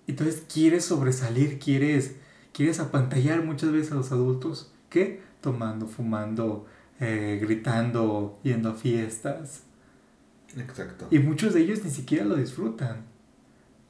[0.08, 2.16] Entonces quieres sobresalir, quieres,
[2.54, 4.72] quieres apantallar muchas veces a los adultos.
[4.90, 5.22] ¿Qué?
[5.42, 6.66] Tomando, fumando,
[7.00, 9.64] eh, gritando, yendo a fiestas.
[10.58, 11.08] Exacto.
[11.12, 13.04] Y muchos de ellos ni siquiera lo disfrutan.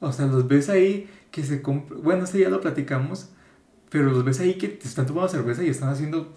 [0.00, 2.02] O sea, los ves ahí que se compran.
[2.02, 3.28] Bueno, ese ya lo platicamos.
[3.90, 6.34] Pero los ves ahí que te están tomando cerveza y están haciendo.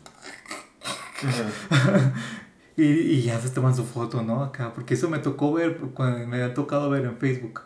[2.78, 4.42] Y, y ya se toman su foto, ¿no?
[4.42, 4.72] Acá.
[4.74, 5.82] Porque eso me tocó ver.
[6.28, 7.62] Me ha tocado ver en Facebook.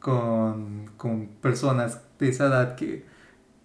[0.00, 3.04] Con, con personas de esa edad que,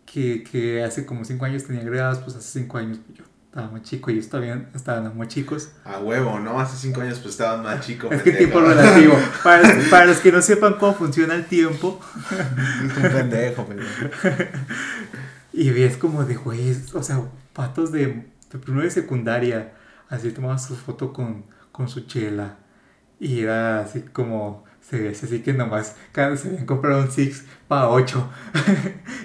[0.06, 2.20] que, que hace como 5 años tenían agregadas.
[2.20, 5.72] Pues hace 5 años yo estaba muy chico y ellos todavía estaban muy chicos.
[5.84, 6.58] A huevo, ¿no?
[6.58, 8.10] Hace cinco años pues estabas más chico.
[8.10, 9.14] Es que tiempo relativo.
[9.44, 12.00] Para, para los que no sepan cómo funciona el tiempo.
[12.82, 13.90] Un pendejo, pendejo.
[15.52, 19.74] Y ves como de güey, o sea, patos de, de primero de secundaria,
[20.08, 22.56] así tomaban su foto con, con su chela.
[23.20, 27.44] Y era así como, se ve así que nomás, cada se habían comprado un Six
[27.68, 28.30] para 8.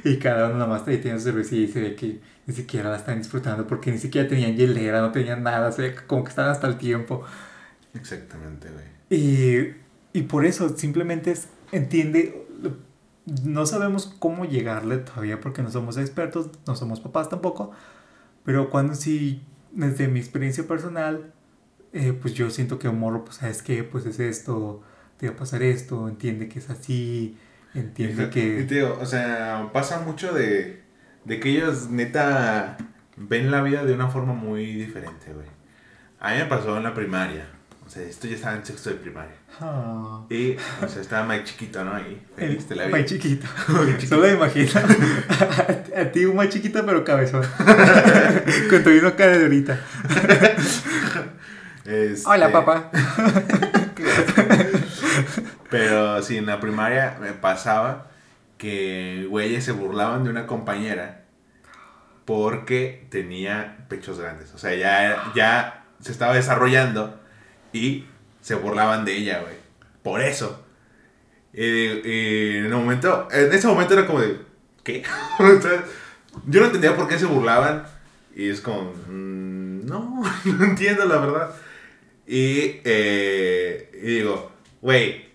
[0.03, 2.97] y cada uno nomás ahí tenía su cervecilla y se ve que ni siquiera la
[2.97, 6.51] están disfrutando porque ni siquiera tenían hielera, no tenían nada, se ve como que estaban
[6.53, 7.25] hasta el tiempo.
[7.95, 8.85] Exactamente, güey.
[9.11, 9.75] Y,
[10.13, 12.47] y por eso simplemente es, entiende,
[13.45, 17.73] no sabemos cómo llegarle todavía porque no somos expertos, no somos papás tampoco,
[18.45, 21.33] pero cuando sí, desde mi experiencia personal,
[21.93, 24.83] eh, pues yo siento que morro, pues sabes qué, pues es esto,
[25.19, 27.39] te va a pasar esto, entiende que es así,
[27.75, 28.65] entiende Y que...
[28.65, 30.83] te digo, o sea, pasa mucho de,
[31.27, 32.77] de que ellos neta
[33.17, 35.47] ven la vida de una forma muy diferente, güey.
[36.21, 37.47] A mí me pasó en la primaria.
[37.85, 39.35] O sea, esto ya estaba en sexto de primaria.
[39.61, 41.97] Ah, Y, o sea, estaba más chiquito, ¿no?
[41.97, 42.97] El feliz de la vida.
[42.99, 43.47] más chiquito.
[44.09, 44.71] Solo me imagino
[45.95, 47.43] a, a ti un más chiquito pero cabezón.
[48.71, 49.81] Con tu mismo cara de ahorita.
[51.85, 52.91] Este, Hola, papá.
[55.71, 58.07] Pero sí, en la primaria me pasaba
[58.59, 61.25] que güeyes se burlaban de una compañera
[62.25, 64.53] porque tenía pechos grandes.
[64.55, 67.21] O sea, ya, ya se estaba desarrollando
[67.73, 68.07] y
[68.41, 69.55] se burlaban de ella, güey.
[70.03, 70.65] Por eso.
[71.53, 74.41] Y, y en, un momento, en ese momento era como de,
[74.83, 75.03] ¿qué?
[76.47, 77.87] Yo no entendía por qué se burlaban.
[78.35, 81.51] Y es como, mm, no, no entiendo la verdad.
[82.27, 85.26] Y, eh, y digo, güey,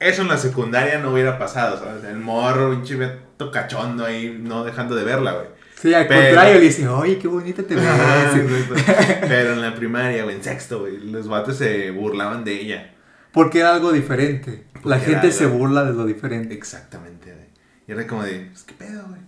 [0.00, 2.04] eso en la secundaria no hubiera pasado, ¿sabes?
[2.04, 5.46] El morro, un chiveto cachondo ahí, no dejando de verla, güey.
[5.80, 7.84] Sí, al Pero- contrario, le dice, oye, qué bonita te ves.
[9.28, 12.94] Pero en la primaria, güey, en sexto, güey, los vatos se burlaban de ella.
[13.32, 14.64] Porque era algo diferente.
[14.84, 16.54] La gente se burla de lo diferente.
[16.54, 17.46] Exactamente, güey.
[17.86, 19.20] Y era como de, pues, ¿qué pedo, güey?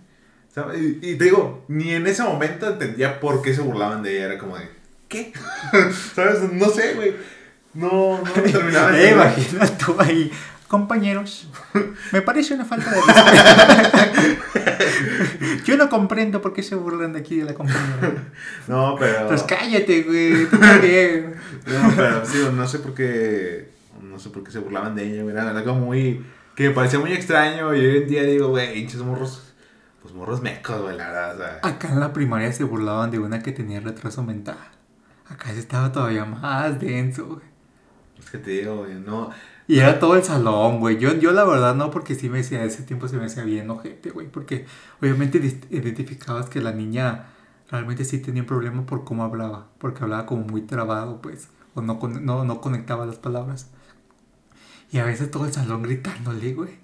[0.53, 0.81] ¿Sabes?
[0.81, 4.25] Y, y te digo, ni en ese momento entendía por qué se burlaban de ella.
[4.25, 4.69] Era como de,
[5.07, 5.31] ¿qué?
[6.15, 6.41] ¿Sabes?
[6.51, 7.13] No sé, güey.
[7.73, 10.29] No, no terminaba de Eh, imagina tú ahí.
[10.71, 11.49] Compañeros,
[12.13, 14.21] me parece una falta de respeto.
[15.65, 18.31] Yo no comprendo por qué se burlan de aquí de la compañera.
[18.69, 19.27] No, pero...
[19.27, 20.45] Pues cállate, güey.
[20.49, 21.35] Tú también.
[21.67, 23.69] No, pero sí, no sé por qué.
[24.01, 25.35] No sé por qué se burlaban de ella, güey.
[25.35, 26.25] Era algo muy.
[26.55, 27.75] que me parecía muy extraño.
[27.75, 29.53] Y hoy en día digo, güey, hinches morros.
[30.01, 31.35] Pues morros mecos, güey, la verdad.
[31.35, 34.55] O sea, Acá en la primaria se burlaban de una que tenía retraso mental.
[35.27, 37.41] Acá se estaba todavía más denso, güey.
[38.17, 39.31] es que te digo, güey, no.
[39.71, 40.97] Y era todo el salón, güey.
[40.99, 43.69] Yo, yo la verdad no, porque sí me decía, ese tiempo se me hacía bien
[43.69, 44.27] ojete, güey.
[44.29, 44.65] Porque
[45.01, 45.37] obviamente
[45.69, 47.27] identificabas que la niña
[47.69, 49.67] realmente sí tenía un problema por cómo hablaba.
[49.77, 51.47] Porque hablaba como muy trabado, pues.
[51.73, 53.69] O no, no, no conectaba las palabras.
[54.91, 56.79] Y a veces todo el salón gritándole, güey.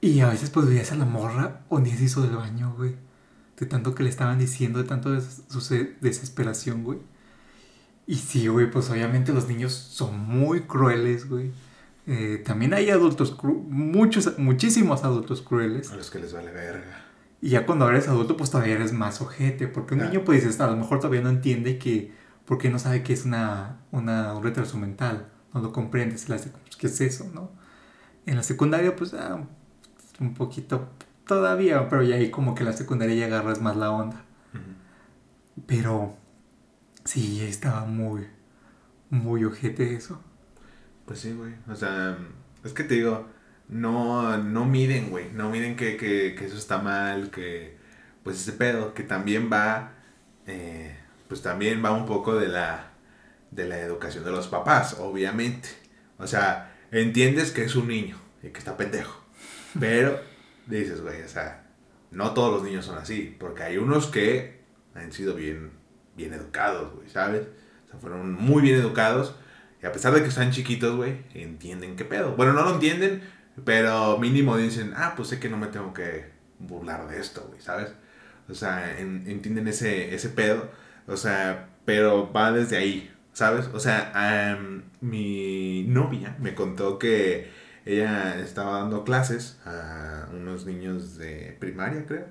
[0.00, 2.96] Y a veces pues veías a la morra o ni se hizo del baño, güey.
[3.58, 7.00] De tanto que le estaban diciendo, de tanto des- su se- desesperación, güey.
[8.10, 11.52] Y sí, güey, pues obviamente los niños son muy crueles, güey.
[12.08, 15.92] Eh, también hay adultos, cru- muchos, muchísimos adultos crueles.
[15.92, 17.04] A los que les vale verga.
[17.40, 19.68] Y ya cuando eres adulto, pues todavía eres más ojete.
[19.68, 20.06] Porque un Ah.
[20.06, 22.12] niño, pues dices, a lo mejor todavía no entiende que,
[22.46, 25.28] porque no sabe que es una, una, un retraso mental.
[25.54, 27.52] No lo comprende, se le hace como, pues, ¿qué es eso, no?
[28.26, 29.44] En la secundaria, pues, ah,
[30.18, 30.88] un poquito
[31.28, 34.24] todavía, pero ya ahí como que en la secundaria ya agarras más la onda.
[35.66, 36.16] Pero
[37.10, 38.28] sí, estaba muy,
[39.10, 40.22] muy ojete eso.
[41.06, 41.54] Pues sí, güey.
[41.68, 42.16] O sea,
[42.64, 43.28] es que te digo,
[43.68, 45.32] no, no miden, güey.
[45.32, 47.78] No miden que, que, que eso está mal, que
[48.22, 49.94] pues ese pedo, que también va,
[50.46, 50.96] eh,
[51.26, 52.92] pues también va un poco de la,
[53.50, 55.68] de la educación de los papás, obviamente.
[56.18, 59.24] O sea, entiendes que es un niño y que está pendejo.
[59.80, 60.20] Pero
[60.66, 61.66] dices, güey, o sea,
[62.12, 63.36] no todos los niños son así.
[63.40, 64.60] Porque hay unos que
[64.94, 65.72] han sido bien,
[66.16, 67.46] bien educados, güey, ¿sabes?
[67.86, 69.34] O sea, fueron muy bien educados.
[69.82, 72.36] Y a pesar de que están chiquitos, güey, entienden qué pedo.
[72.36, 73.22] Bueno, no lo entienden,
[73.64, 76.26] pero mínimo dicen, ah, pues sé que no me tengo que
[76.58, 77.92] burlar de esto, güey, ¿sabes?
[78.48, 80.70] O sea, entienden ese, ese pedo.
[81.06, 83.68] O sea, pero va desde ahí, ¿sabes?
[83.72, 84.58] O sea,
[85.00, 87.50] mi novia me contó que
[87.84, 92.26] ella estaba dando clases a unos niños de primaria, creo.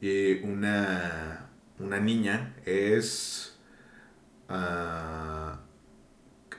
[0.00, 1.43] Y una,
[1.84, 3.56] una niña es...
[4.48, 5.56] Uh,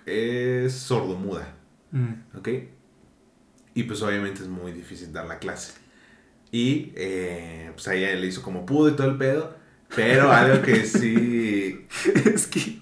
[0.05, 1.53] es sordomuda.
[1.91, 2.37] Mm.
[2.37, 2.49] ¿Ok?
[3.73, 5.73] Y pues obviamente es muy difícil dar la clase.
[6.51, 9.55] Y eh, pues a ella le hizo como pudo y todo el pedo.
[9.95, 11.85] Pero algo que sí.
[12.25, 12.79] es que,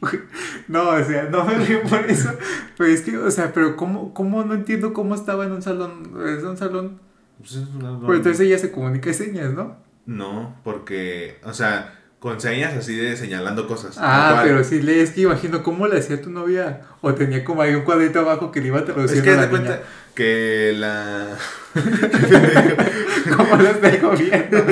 [0.68, 2.30] no, o sea, no me río por eso.
[2.78, 6.14] Pero es que, o sea, pero ¿cómo, cómo no entiendo cómo estaba en un salón?
[6.26, 7.00] ¿Es un salón?
[7.40, 8.02] Pues es un salón.
[8.02, 9.78] Pero entonces ella se comunica en señas, ¿no?
[10.06, 13.98] No, porque, o sea, con señas así de señalando cosas.
[14.00, 16.80] Ah, pero sí, es que imagino cómo le hacía tu novia.
[17.02, 19.18] O tenía como ahí un cuadrito abajo que le iba a traducir.
[19.18, 19.82] Es que te cuenta
[20.16, 21.38] que la.
[23.36, 24.58] ¿Cómo lo estoy comiendo?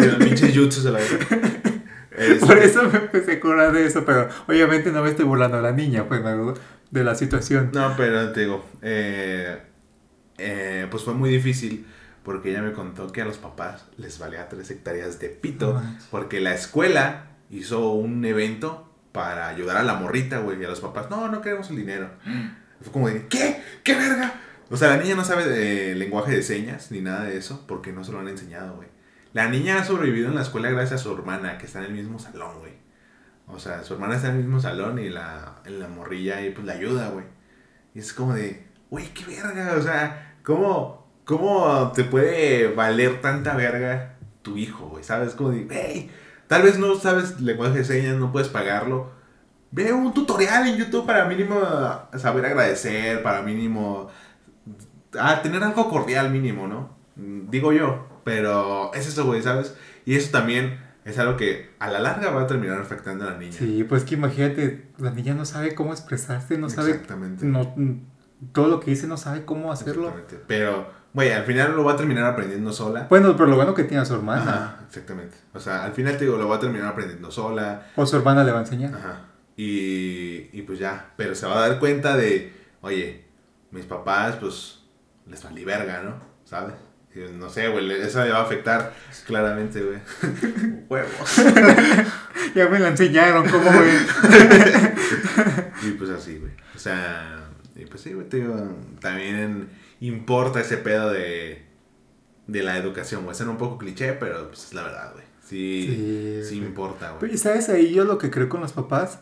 [0.00, 0.98] la pinche jutsu se la
[2.40, 5.62] Por eso me empecé a acordar de eso, pero obviamente no me estoy burlando a
[5.62, 6.20] la niña, pues,
[6.90, 7.70] de la situación.
[7.72, 9.58] No, pero te digo, eh,
[10.38, 11.86] eh, pues fue muy difícil
[12.26, 16.40] porque ella me contó que a los papás les valía tres hectáreas de pito, porque
[16.40, 21.08] la escuela hizo un evento para ayudar a la morrita, güey, y a los papás,
[21.08, 22.10] no, no queremos el dinero.
[22.82, 23.62] Fue como de, ¿qué?
[23.84, 24.40] ¿Qué verga?
[24.70, 27.92] O sea, la niña no sabe de lenguaje de señas ni nada de eso, porque
[27.92, 28.88] no se lo han enseñado, güey.
[29.32, 31.92] La niña ha sobrevivido en la escuela gracias a su hermana, que está en el
[31.92, 32.72] mismo salón, güey.
[33.46, 36.50] O sea, su hermana está en el mismo salón y la, en la morrilla y
[36.50, 37.26] pues la ayuda, güey.
[37.94, 43.56] Y es como de, güey, qué verga, o sea, ¿cómo, ¿Cómo te puede valer tanta
[43.56, 45.02] verga tu hijo, güey?
[45.02, 45.34] ¿Sabes?
[45.34, 46.10] Como de, hey,
[46.46, 49.10] tal vez no sabes lenguaje de señas, no puedes pagarlo.
[49.72, 51.60] Ve un tutorial en YouTube para mínimo
[52.16, 54.08] saber agradecer, para mínimo...
[55.18, 56.96] Ah, tener algo cordial mínimo, ¿no?
[57.16, 59.76] Digo yo, pero es eso, güey, ¿sabes?
[60.04, 63.38] Y eso también es algo que a la larga va a terminar afectando a la
[63.38, 63.52] niña.
[63.52, 66.92] Sí, pues que imagínate, la niña no sabe cómo expresarse, no sabe...
[66.92, 67.44] Exactamente.
[67.44, 67.74] No,
[68.52, 70.08] todo lo que dice no sabe cómo hacerlo.
[70.10, 70.44] Exactamente.
[70.46, 73.06] Pero Güey, al final lo va a terminar aprendiendo sola.
[73.08, 74.42] Bueno, pero lo bueno que tiene a su hermana.
[74.42, 75.38] Ajá, exactamente.
[75.54, 77.86] O sea, al final te digo, lo va a terminar aprendiendo sola.
[77.96, 78.94] O su hermana le va a enseñar.
[78.94, 79.22] Ajá.
[79.56, 82.52] Y, y pues ya, pero se va a dar cuenta de,
[82.82, 83.24] oye,
[83.70, 84.80] mis papás, pues,
[85.26, 86.20] les valí verga, ¿no?
[86.44, 86.74] ¿Sabes?
[87.32, 88.92] no sé, güey, eso le va a afectar
[89.26, 89.98] claramente, güey.
[90.90, 91.36] Huevos.
[92.54, 93.88] ya me la enseñaron, ¿cómo, güey?
[95.82, 96.52] y pues así, güey.
[96.74, 98.54] O sea, y pues sí, güey, te digo,
[99.00, 99.66] también
[100.00, 101.66] importa ese pedo de,
[102.46, 103.36] de la educación, güey.
[103.36, 105.24] Suena un poco cliché, pero pues es la verdad, güey.
[105.42, 107.34] Sí, sí, importa, güey.
[107.34, 109.20] Y sabes ahí yo lo que creo con los papás,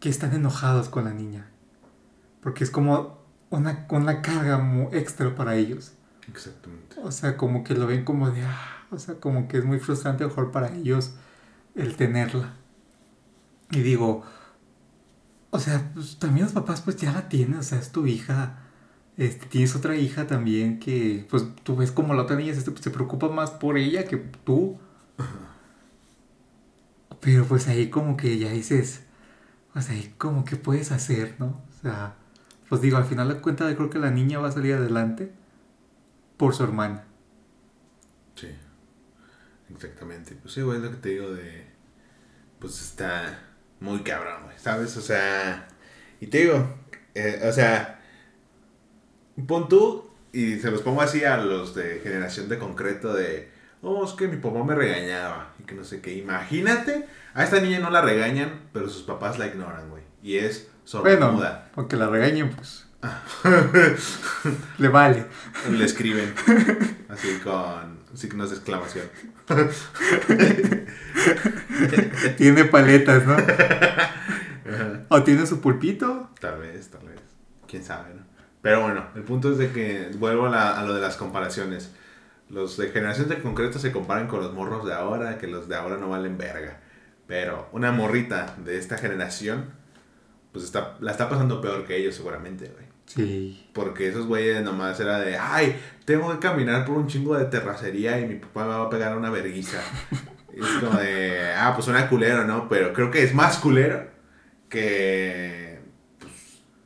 [0.00, 1.50] que están enojados con la niña.
[2.42, 5.92] Porque es como una, una carga muy extra para ellos.
[6.28, 6.96] Exactamente.
[7.02, 9.78] O sea, como que lo ven como de, ah, o sea, como que es muy
[9.78, 11.14] frustrante mejor para ellos
[11.74, 12.54] el tenerla.
[13.70, 14.24] Y digo,
[15.50, 18.58] o sea, pues, también los papás pues ya la tienen, o sea, es tu hija
[19.16, 22.90] este, tienes otra hija también que, pues tú ves como la otra niña se, se
[22.90, 24.78] preocupa más por ella que tú.
[27.20, 29.02] Pero pues ahí como que ya dices,
[29.72, 31.62] pues ahí como que puedes hacer, ¿no?
[31.68, 32.14] O sea,
[32.68, 35.32] pues digo, al final de cuentas creo que la niña va a salir adelante
[36.36, 37.04] por su hermana.
[38.36, 38.48] Sí,
[39.74, 40.34] exactamente.
[40.36, 41.66] Pues sí, güey, es lo que te digo de,
[42.58, 43.38] pues está
[43.80, 44.96] muy cabrón, güey, ¿sabes?
[44.96, 45.68] O sea,
[46.20, 46.74] y te digo,
[47.14, 47.99] eh, o sea,
[49.42, 53.50] Pon tú, y se los pongo así a los de generación de concreto de,
[53.82, 56.14] oh, es que mi papá me regañaba y que no sé qué.
[56.14, 60.02] Imagínate, a esta niña no la regañan, pero sus papás la ignoran, güey.
[60.22, 61.30] Y es sordomuda.
[61.30, 62.86] Bueno, porque la regañen, pues.
[64.78, 65.24] Le vale.
[65.70, 66.34] Le escriben.
[67.08, 69.06] Así con signos de exclamación.
[72.36, 73.36] tiene paletas, ¿no?
[75.08, 76.30] ¿O tiene su pulpito?
[76.40, 77.20] Tal vez, tal vez.
[77.66, 78.29] Quién sabe, ¿no?
[78.62, 81.92] Pero bueno, el punto es de que vuelvo a, lo de las comparaciones.
[82.48, 85.76] Los de generación de concreto se comparan con los morros de ahora, que los de
[85.76, 86.80] ahora no valen verga.
[87.26, 89.70] Pero una morrita de esta generación,
[90.52, 92.86] pues está, la está pasando peor que ellos seguramente, güey.
[93.06, 93.68] Sí.
[93.72, 98.20] Porque esos güeyes nomás era de, ay, tengo que caminar por un chingo de terracería
[98.20, 99.78] y mi papá me va a pegar una verguiza.
[100.54, 102.68] es como de, ah, pues suena culero, ¿no?
[102.68, 104.08] Pero creo que es más culero
[104.68, 105.69] que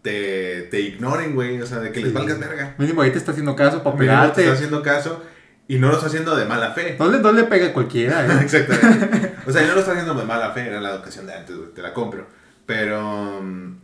[0.05, 1.61] te, te ignoren, güey.
[1.61, 2.74] O sea, de que les valgas verga.
[2.78, 4.42] Mínimo ahí te está haciendo caso para Mínimo te pegarte.
[4.42, 5.22] está haciendo caso
[5.66, 6.94] y no lo está haciendo de mala fe.
[6.98, 8.38] No le, no le pega a cualquiera, ¿eh?
[8.42, 9.34] Exactamente.
[9.46, 11.70] O sea, no lo está haciendo de mala fe, era la educación de antes, güey,
[11.74, 12.26] te la compro.
[12.66, 13.76] Pero mm,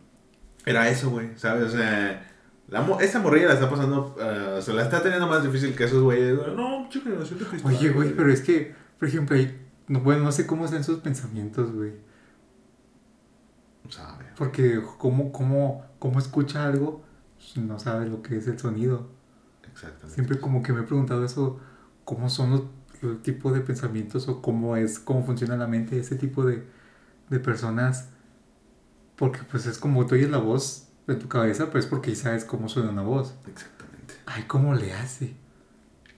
[0.67, 1.65] era eso, güey, ¿sabes?
[1.65, 2.27] O sea,
[2.69, 5.75] la mo- esta morrilla la está pasando, eh, o sea, la está teniendo más difícil
[5.75, 6.35] que esos güeyes.
[6.55, 7.75] No, chica, generación de cristal.
[7.75, 9.59] Oye, güey, pero es que, por ejemplo, ahí,
[9.89, 11.93] no, bueno, no sé cómo están sus pensamientos, güey.
[13.89, 14.25] Sabe.
[14.37, 17.05] Porque cómo, cómo, cómo escucha algo
[17.57, 19.09] no sabe lo que es el sonido.
[19.71, 20.15] Exactamente.
[20.15, 21.61] Siempre como que me he preguntado eso,
[22.05, 22.63] cómo son los,
[23.03, 26.65] los tipos de pensamientos o cómo es, cómo funciona la mente de ese tipo de,
[27.29, 28.09] de personas.
[29.17, 32.45] Porque pues es como tú oyes la voz en tu cabeza, pero es porque sabes
[32.45, 33.35] cómo suena una voz.
[33.47, 34.15] Exactamente.
[34.27, 35.35] Ay, ¿cómo le hace?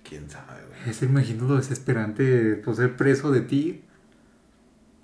[0.05, 0.91] ¿Quién sabe, güey?
[0.91, 3.85] Es, imagino lo desesperante de pues, ser preso de ti.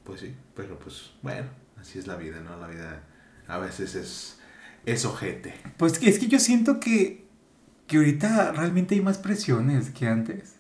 [0.05, 1.49] Pues sí, pero pues, bueno,
[1.79, 2.57] así es la vida, ¿no?
[2.59, 3.03] La vida
[3.47, 4.38] a veces es,
[4.93, 5.55] es ojete.
[5.77, 7.27] Pues es que yo siento que,
[7.87, 10.55] que ahorita realmente hay más presiones que antes.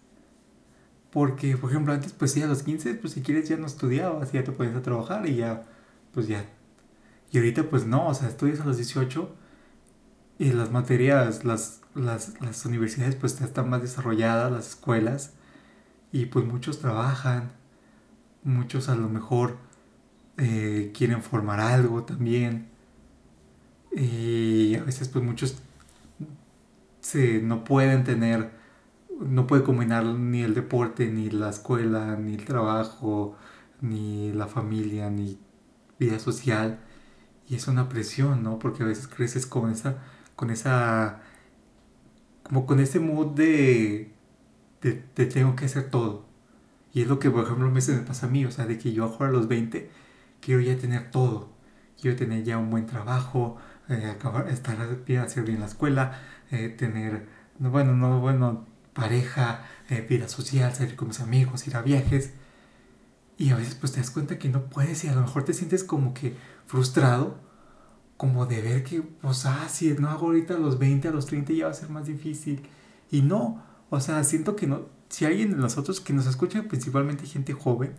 [1.10, 4.32] Porque, por ejemplo, antes, pues sí, a los 15, pues si quieres ya no estudiabas,
[4.32, 5.64] ya te ponías a trabajar y ya,
[6.12, 6.44] pues ya.
[7.30, 9.34] Y ahorita, pues no, o sea, estudias a los 18
[10.38, 15.32] y las materias, las, las, las universidades, pues ya están más desarrolladas, las escuelas,
[16.12, 17.52] y pues muchos trabajan,
[18.44, 19.58] muchos a lo mejor
[20.36, 22.68] eh, quieren formar algo también.
[23.92, 25.56] Y a veces pues muchos
[27.00, 28.50] se, no pueden tener,
[29.20, 33.36] no pueden combinar ni el deporte, ni la escuela, ni el trabajo,
[33.80, 35.38] ni la familia, ni
[35.98, 36.80] vida social.
[37.48, 38.58] Y es una presión, ¿no?
[38.58, 39.98] Porque a veces creces con esa,
[40.36, 41.22] con esa,
[42.42, 44.12] como con ese mood de,
[44.82, 46.28] de, de tengo que hacer todo.
[46.92, 49.04] Y es lo que, por ejemplo, me, pasa a mí, o sea, de que yo
[49.04, 49.90] ahora a los 20
[50.40, 51.50] quiero ya tener todo.
[52.00, 53.56] Quiero tener ya un buen trabajo,
[53.88, 56.20] eh, acabar, estar bien, hacer bien la escuela,
[56.50, 57.26] eh, tener,
[57.58, 62.32] no, bueno, no, bueno, pareja, eh, vida social, salir con mis amigos, ir a viajes.
[63.38, 65.54] Y a veces pues te das cuenta que no puedes y a lo mejor te
[65.54, 66.36] sientes como que
[66.66, 67.40] frustrado,
[68.16, 71.26] como de ver que, pues, ah, si no hago ahorita a los 20, a los
[71.26, 72.62] 30 ya va a ser más difícil.
[73.10, 77.26] Y no, o sea, siento que no, si alguien de nosotros que nos escucha, principalmente
[77.26, 77.94] gente joven,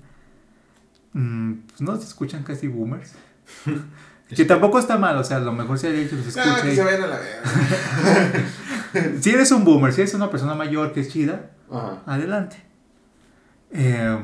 [1.13, 3.13] mm, pues no nos escuchan casi boomers.
[4.35, 6.55] que tampoco está mal, o sea, a lo mejor si alguien que nos escucha.
[6.57, 9.19] Ah, que y- se vayan a la verga.
[9.21, 12.01] si eres un boomer, si eres una persona mayor que es chida, Ajá.
[12.05, 12.57] adelante.
[13.71, 14.17] Eh,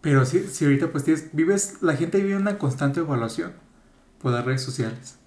[0.00, 3.52] pero si, si ahorita pues tienes, vives, la gente vive una constante evaluación
[4.20, 5.18] por las redes sociales.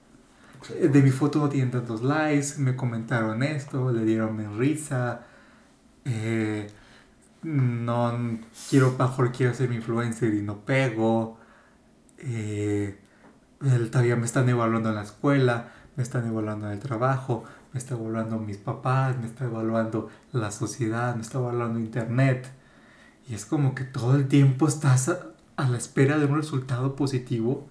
[0.92, 5.22] De mi foto no tienen tantos likes, me comentaron esto, le dieron mi risa,
[6.06, 6.68] eh,
[7.44, 8.40] no
[8.70, 11.38] quiero, mejor quiero ser mi influencer y no pego,
[12.18, 12.98] eh,
[13.62, 17.44] el- todavía me están evaluando en la escuela, me están evaluando en el trabajo,
[17.74, 22.52] me está evaluando mis papás, me está evaluando la sociedad, me está evaluando internet.
[23.30, 25.20] Y es como que todo el tiempo estás a,
[25.58, 27.68] a la espera de un resultado positivo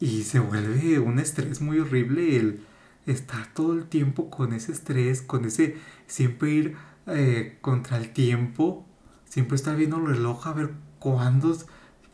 [0.00, 2.60] y se vuelve un estrés muy horrible el
[3.06, 5.76] estar todo el tiempo con ese estrés, con ese
[6.06, 6.76] siempre ir
[7.06, 8.86] eh, contra el tiempo,
[9.24, 11.56] siempre estar viendo el reloj a ver cuándo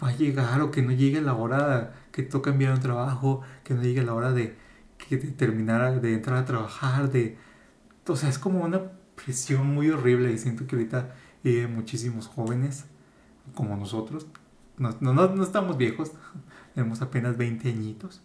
[0.02, 3.74] va a llegar o que no llegue la hora que toca enviar un trabajo, que
[3.74, 4.56] no llegue la hora de,
[4.98, 7.36] que de terminar, de entrar a trabajar, de...
[8.06, 8.80] O sea, es como una
[9.14, 11.14] presión muy horrible y siento que ahorita
[11.44, 12.86] viven muchísimos jóvenes
[13.54, 14.26] como nosotros.
[14.78, 16.12] No, no, no, estamos viejos,
[16.74, 18.22] tenemos apenas 20 añitos.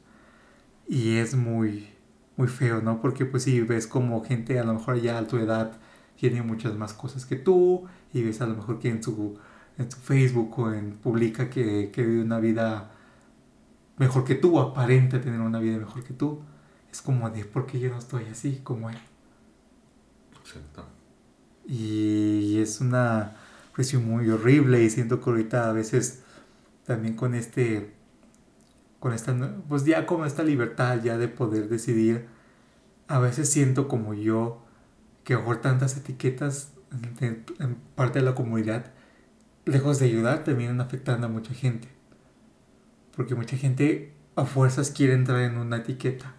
[0.88, 1.90] Y es muy,
[2.38, 3.02] muy feo, ¿no?
[3.02, 5.78] Porque pues sí, ves como gente a lo mejor ya a tu edad
[6.18, 9.38] tiene muchas más cosas que tú y ves a lo mejor que en su,
[9.78, 12.95] en su Facebook o en publica que, que vive una vida
[13.98, 16.42] mejor que tú, aparenta tener una vida mejor que tú.
[16.92, 18.98] Es como de, ¿por qué yo no estoy así como él?
[20.40, 20.86] Exacto.
[21.66, 23.36] Y es una
[23.74, 26.24] presión muy horrible y siento que ahorita a veces
[26.86, 27.94] también con este,
[29.00, 29.36] con esta,
[29.68, 32.28] pues ya con esta libertad ya de poder decidir,
[33.08, 34.62] a veces siento como yo
[35.24, 36.72] que a lo mejor tantas etiquetas
[37.20, 38.94] en, en parte de la comunidad,
[39.66, 41.95] lejos de ayudar, terminan afectando a mucha gente.
[43.16, 46.36] Porque mucha gente a fuerzas quiere entrar en una etiqueta.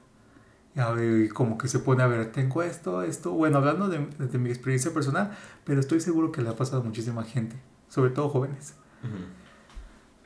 [0.77, 3.33] Y como que se pone a ver, tengo esto, esto.
[3.33, 6.85] Bueno, hablando de, de, mi experiencia personal, pero estoy seguro que le ha pasado a
[6.85, 7.57] muchísima gente,
[7.89, 8.74] sobre todo jóvenes.
[9.03, 9.14] Ujú.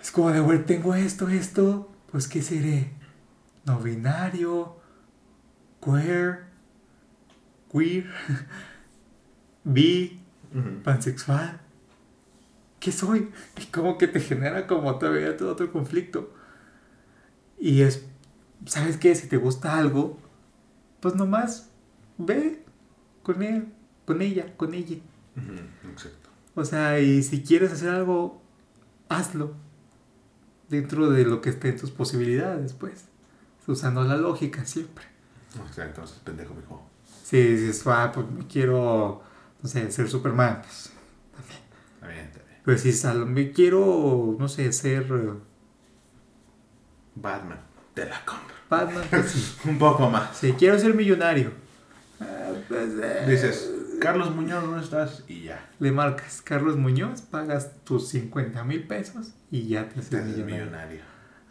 [0.02, 2.90] Es como de, bueno, tengo esto, esto, pues ¿qué seré?
[3.64, 4.76] No binario,
[5.84, 6.46] queer,
[7.70, 8.10] queer,
[9.64, 10.20] bi,
[10.52, 10.82] Ujú.
[10.82, 11.60] pansexual.
[12.80, 13.30] ¿Qué soy?
[13.56, 16.39] Y como que te genera como todavía todo otro conflicto.
[17.60, 18.04] Y es
[18.66, 19.14] ¿sabes qué?
[19.14, 20.18] Si te gusta algo,
[21.00, 21.70] pues nomás
[22.18, 22.62] ve
[23.22, 23.68] con él,
[24.04, 24.96] con ella, con ella.
[25.90, 26.30] Exacto.
[26.54, 28.40] O sea, y si quieres hacer algo,
[29.08, 29.54] hazlo.
[30.68, 33.06] Dentro de lo que esté en tus posibilidades, pues.
[33.66, 35.04] Usando la lógica siempre.
[35.64, 36.84] O sea, entonces, pendejo, mijo.
[37.24, 39.22] Si dices, ah, pues quiero,
[39.62, 40.92] no sé, ser Superman, pues.
[41.94, 42.60] Está bien, está bien.
[42.64, 45.34] Pero si quiero, no sé, ser eh,
[47.20, 47.60] Batman,
[47.94, 48.54] te la compro.
[48.68, 49.56] Batman, pues sí.
[49.68, 50.36] Un poco más.
[50.36, 51.52] Si quiero ser millonario,
[52.20, 55.24] ah, pues, eh, Dices, Carlos Muñoz, ¿dónde estás?
[55.28, 60.14] Y ya, le marcas Carlos Muñoz, pagas tus 50 mil pesos y ya te haces
[60.14, 60.64] haces millonario.
[60.64, 61.00] millonario.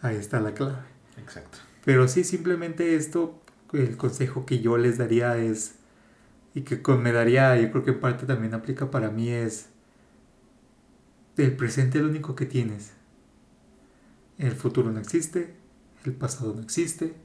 [0.02, 0.78] Ahí está la clave.
[1.18, 1.58] Exacto.
[1.86, 3.42] Pero sí, simplemente esto,
[3.74, 5.76] el consejo que yo les daría es,
[6.56, 9.68] y que con- me daría, yo creo que en parte también aplica para mí, es,
[11.38, 12.92] el presente es lo único que tienes.
[14.38, 15.54] El futuro no existe,
[16.06, 17.16] el pasado no existe,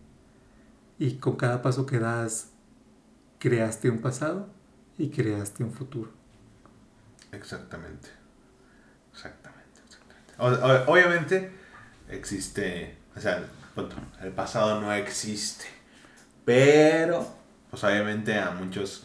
[0.99, 2.51] y con cada paso que das,
[3.39, 4.49] creaste un pasado
[4.97, 6.11] y creaste un futuro.
[7.33, 8.09] Exactamente.
[9.13, 9.81] Exactamente.
[9.85, 10.85] exactamente.
[10.91, 11.53] Obviamente
[12.09, 13.45] existe, o sea,
[14.23, 15.65] el pasado no existe,
[16.45, 17.27] pero
[17.71, 19.05] pues obviamente a muchos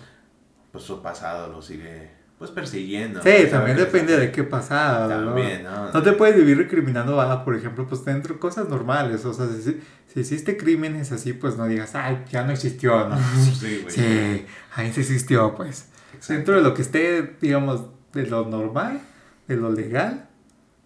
[0.72, 3.22] pues su pasado lo sigue pues persiguiendo.
[3.22, 5.10] Sí, también depende de qué pasado.
[5.10, 5.92] También, ¿no?
[5.92, 9.26] No te puedes vivir recriminando, por ejemplo, pues dentro de cosas normales.
[9.26, 13.18] O sea, si, si hiciste crímenes así, pues no digas, ay, ya no existió, ¿no?
[13.60, 13.94] Sí, güey.
[13.94, 15.90] Sí, ahí sí existió, pues.
[16.14, 16.34] Exacto.
[16.34, 19.02] Dentro de lo que esté, digamos, de lo normal,
[19.50, 20.30] de lo legal,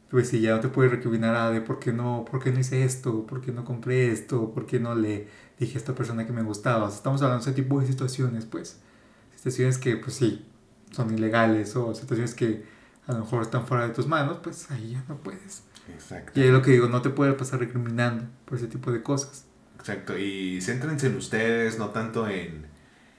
[0.09, 2.61] pues si ya no te puedes recriminar ah, de por qué no, por qué no
[2.61, 5.27] hice esto, por qué no compré esto, por qué no le
[5.59, 6.85] dije a esta persona que me gustaba.
[6.85, 8.79] O sea, estamos hablando de ese tipo de situaciones, pues.
[9.35, 10.47] Situaciones que, pues sí,
[10.93, 12.63] son ilegales o situaciones que
[13.07, 15.63] a lo mejor están fuera de tus manos, pues ahí ya no puedes.
[15.91, 16.39] Exacto.
[16.39, 19.45] Y es lo que digo, no te puedes pasar recriminando por ese tipo de cosas.
[19.77, 22.67] Exacto, y céntrense en ustedes, no tanto en,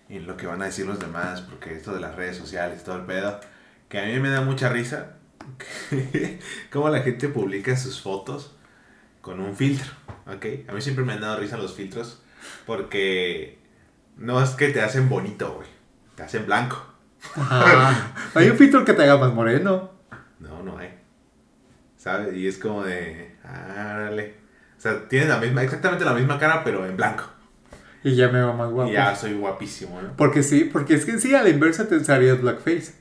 [0.08, 2.96] en lo que van a decir los demás, porque esto de las redes sociales todo
[2.96, 3.38] el pedo,
[3.88, 5.16] que a mí me da mucha risa,
[6.72, 8.56] cómo la gente publica sus fotos
[9.20, 9.92] con un filtro,
[10.26, 10.68] ¿ok?
[10.68, 12.22] A mí siempre me han dado risa los filtros,
[12.66, 13.58] porque
[14.16, 15.68] no es que te hacen bonito, güey,
[16.14, 16.93] te hacen blanco.
[17.36, 18.12] Ajá.
[18.34, 19.90] Hay un filtro que te haga más moreno.
[20.38, 20.90] No, no hay.
[21.96, 22.34] ¿Sabes?
[22.34, 24.34] Y es como de, árale.
[24.76, 27.24] O sea, tienen la misma, exactamente la misma cara, pero en blanco.
[28.02, 28.90] Y ya me va más guapo.
[28.90, 30.14] Y ya soy guapísimo, ¿no?
[30.16, 32.94] Porque sí, porque es que sí, a la inversa te harías blackface.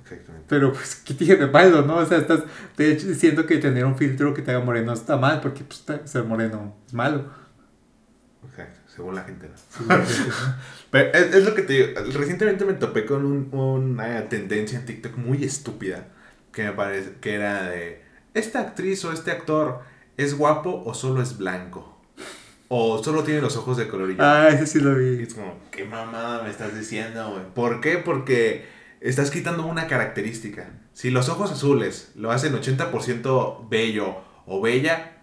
[0.00, 0.46] Exactamente.
[0.48, 1.96] Pero pues, ¿qué tiene de malo, no?
[1.96, 2.44] O sea, estás
[2.76, 5.84] de hecho, diciendo que tener un filtro que te haga moreno está mal, porque pues,
[6.04, 7.26] ser moreno es malo.
[8.48, 9.48] Exacto, según la gente.
[9.48, 9.94] ¿no?
[10.90, 12.00] Pero es, es lo que te digo.
[12.12, 16.08] Recientemente me topé con un- una tendencia en TikTok muy estúpida.
[16.52, 18.02] Que me parece que era de.
[18.34, 19.80] ¿Esta actriz o este actor
[20.16, 22.00] es guapo o solo es blanco?
[22.68, 24.22] O solo tiene los ojos de color y yo.
[24.24, 25.22] ah, ese sí lo vi.
[25.22, 27.42] es como, ¿qué mamada me estás diciendo, güey?
[27.54, 27.98] ¿Por qué?
[27.98, 28.66] Porque
[29.00, 30.70] estás quitando una característica.
[30.92, 34.16] Si los ojos azules lo hacen 80% bello
[34.46, 35.13] o bella,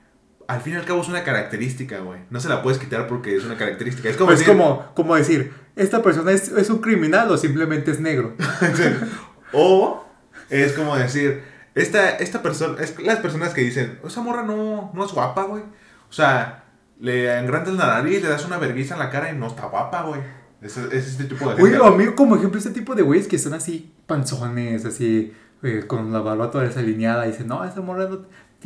[0.54, 2.20] al fin y al cabo es una característica, güey.
[2.30, 4.10] No se la puedes quitar porque es una característica.
[4.10, 7.91] Es como Es decir- como, como decir, ¿esta persona es, es un criminal o simplemente
[7.91, 8.36] es negro?
[9.54, 10.06] O
[10.49, 11.43] es como decir,
[11.76, 15.64] esta, esta persona, es las personas que dicen, esa morra no, no es guapa, güey.
[16.10, 16.64] O sea,
[16.99, 20.04] le engrandas la nariz, le das una vergüenza en la cara y no está guapa,
[20.04, 20.22] güey.
[20.62, 21.78] Es, es este tipo de gente.
[21.86, 25.34] a mí como ejemplo ese tipo de güeyes que son así panzones, así
[25.64, 28.26] eh, con la barba toda desalineada y dicen, no, esa morra no,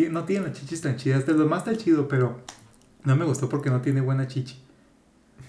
[0.10, 2.42] no tiene las chichis tan chidas, de lo más está chido, pero
[3.04, 4.62] no me gustó porque no tiene buena chichi.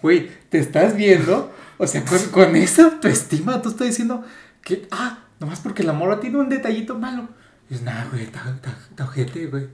[0.03, 1.53] Güey, ¿te estás viendo?
[1.79, 4.25] O sea, con, con esa autoestima tú estás diciendo
[4.63, 7.29] que, ah, nomás porque la morra tiene un detallito malo.
[7.71, 9.69] Es nada, güey, está ojete, güey.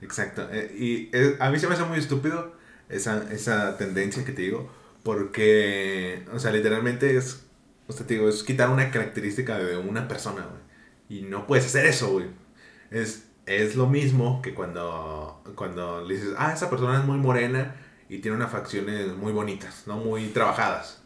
[0.00, 0.48] Exacto.
[0.50, 2.54] eh, y eh, a mí se me hace muy estúpido
[2.88, 4.70] esa, esa tendencia que te digo.
[5.02, 7.44] Porque, o sea, literalmente es,
[7.86, 11.20] o sea, te digo, es quitar una característica de una persona, güey.
[11.20, 12.26] Y no puedes hacer eso, güey.
[12.90, 17.76] Es, es lo mismo que cuando, cuando le dices, ah, esa persona es muy morena
[18.08, 19.96] y tiene unas facciones muy bonitas, ¿no?
[19.96, 21.02] Muy trabajadas.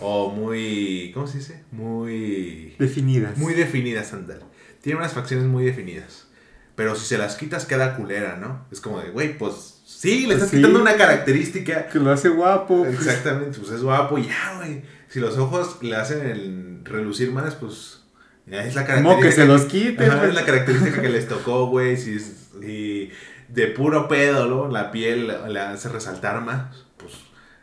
[0.00, 1.64] O muy, ¿cómo se dice?
[1.72, 2.76] Muy...
[2.78, 3.36] Definidas.
[3.38, 4.42] Muy definidas, ándale.
[4.82, 6.26] Tiene unas facciones muy definidas.
[6.74, 8.66] Pero si se las quitas, queda culera, ¿no?
[8.70, 10.56] Es como de, güey, pues sí, le estás Sí.
[10.56, 11.86] quitando una característica.
[11.88, 12.82] Que lo hace guapo.
[12.84, 12.94] pues.
[12.94, 14.82] Exactamente, pues es guapo y ya, güey.
[15.08, 18.01] Si los ojos le hacen el relucir más, pues
[18.46, 19.02] es la característica.
[19.02, 21.96] Como que se los quite, Ajá, es la característica que les tocó, güey.
[21.96, 23.10] Si, si
[23.48, 24.68] de puro pedo, ¿no?
[24.68, 27.12] La piel le hace resaltar más, pues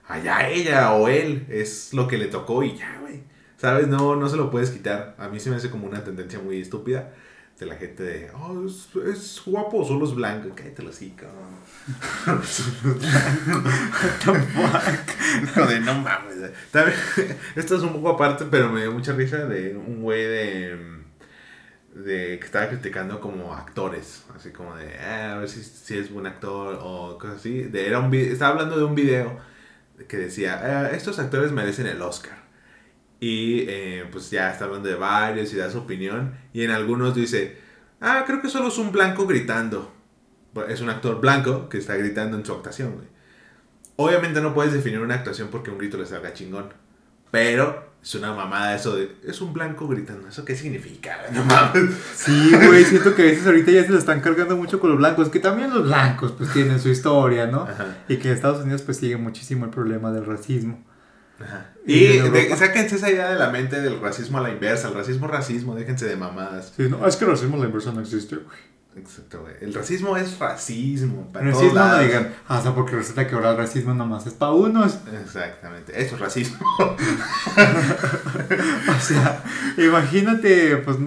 [0.08, 3.24] allá ella o él es lo que le tocó y ya, güey.
[3.58, 3.88] ¿Sabes?
[3.88, 5.16] No, no se lo puedes quitar.
[5.18, 7.12] A mí se me hace como una tendencia muy estúpida
[7.60, 10.50] de la gente de, oh, es, es guapo, solo es blanco.
[10.56, 11.60] Cállate los cabrón.
[14.56, 16.52] What de, no mames.
[16.72, 16.98] También,
[17.56, 21.00] esto es un poco aparte, pero me dio mucha risa de un güey de
[21.94, 26.12] de que estaba criticando como actores, así como de, ah, a ver si, si, es
[26.12, 27.64] buen actor o cosas así.
[27.64, 29.38] De, era un, estaba hablando de un video
[30.08, 32.38] que decía, ah, estos actores merecen el Oscar.
[33.20, 36.34] Y eh, pues ya está hablando de varios y da su opinión.
[36.54, 37.58] Y en algunos dice,
[38.00, 39.94] ah, creo que solo es un blanco gritando.
[40.68, 43.08] Es un actor blanco que está gritando en su actuación,
[43.98, 46.70] Obviamente no puedes definir una actuación porque un grito le salga chingón.
[47.32, 49.12] Pero es una mamada eso de.
[49.26, 50.28] Es un blanco gritando.
[50.28, 51.18] ¿Eso qué significa?
[51.34, 51.96] No mames.
[52.16, 52.86] Sí, güey.
[52.86, 55.30] Siento que a veces ahorita ya se lo están cargando mucho con los blancos.
[55.30, 57.68] Que también los blancos, pues tienen su historia, ¿no?
[58.08, 60.82] Y que en Estados Unidos, pues sigue muchísimo el problema del racismo.
[61.42, 61.72] Ajá.
[61.86, 64.90] Y, y sáquense esa idea de la mente del racismo a la inversa.
[64.90, 65.76] El racismo, racismo.
[65.76, 66.74] Déjense de mamadas.
[66.76, 68.58] Sí, no, es que el racismo a la inversa no existe, güey.
[68.96, 69.56] Exacto, güey.
[69.62, 71.32] El racismo es racismo.
[71.32, 74.26] Para racismo todos no digan, ah, o sea, porque resulta que ahora el racismo nomás
[74.28, 75.00] es para unos.
[75.24, 76.60] Exactamente, eso es racismo.
[76.80, 76.98] o
[79.00, 79.44] sea,
[79.78, 80.98] imagínate, pues,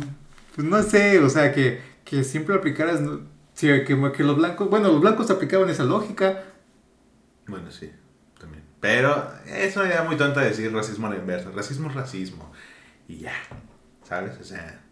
[0.55, 3.01] pues, no sé, o sea, que, que siempre aplicaras,
[3.55, 6.45] sí, que, que los blancos, bueno, los blancos aplicaban esa lógica.
[7.47, 7.91] Bueno, sí.
[8.83, 11.51] Pero es una idea muy tonta decir racismo a la inversa.
[11.53, 12.53] Racismo es racismo.
[13.09, 13.33] Y ya,
[14.03, 14.39] ¿sabes?
[14.41, 14.83] O sea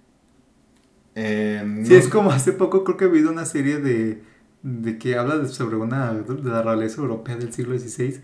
[1.14, 4.22] eh, sí, es como hace poco creo que he visto una serie de,
[4.62, 8.20] de que habla sobre una de la realeza europea del siglo XVI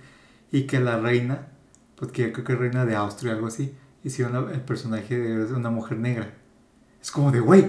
[0.52, 1.48] y que la reina,
[1.96, 5.70] porque creo que es reina de Austria o algo así, hicieron el personaje de una
[5.70, 6.32] mujer negra.
[7.02, 7.68] Es como de, güey,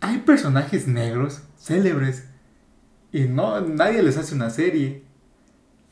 [0.00, 2.24] hay personajes negros célebres
[3.10, 5.05] y no nadie les hace una serie.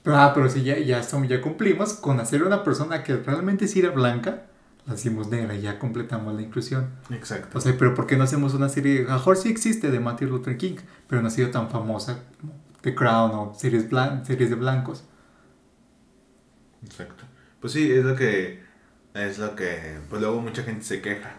[0.05, 3.81] Pero, ah, pero si ya, ya, ya cumplimos con hacer una persona que realmente sí
[3.81, 4.45] era blanca
[4.87, 6.91] la hicimos negra y ya completamos la inclusión.
[7.11, 7.59] Exacto.
[7.59, 9.07] O sea, pero ¿por qué no hacemos una serie?
[9.09, 10.77] A mejor sí existe de Martin Luther King,
[11.09, 13.87] pero no ha sido tan famosa como The Crown o series,
[14.25, 15.05] series de blancos.
[16.85, 17.25] Exacto.
[17.61, 18.63] Pues sí, es lo que.
[19.15, 19.99] Es lo que.
[20.11, 21.37] Pues luego mucha gente se queja.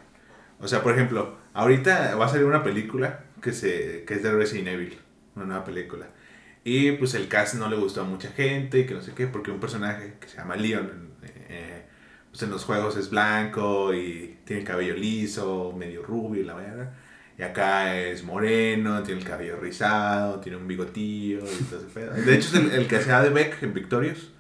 [0.59, 4.31] O sea, por ejemplo, ahorita va a salir una película que, se, que es de
[4.31, 4.97] Resident Evil.
[5.35, 6.07] Una nueva película.
[6.65, 9.27] Y pues el cast no le gustó a mucha gente y que no sé qué,
[9.27, 11.11] porque un personaje que se llama Leon.
[11.47, 11.85] Eh,
[12.31, 16.55] pues en los juegos es blanco y tiene el cabello liso, medio rubio y la
[16.55, 16.91] verdad.
[17.37, 22.13] Y acá es moreno, tiene el cabello rizado, tiene un bigotillo y todo ese pedo.
[22.13, 24.31] De hecho, es el, el que sea de Beck en Victorious.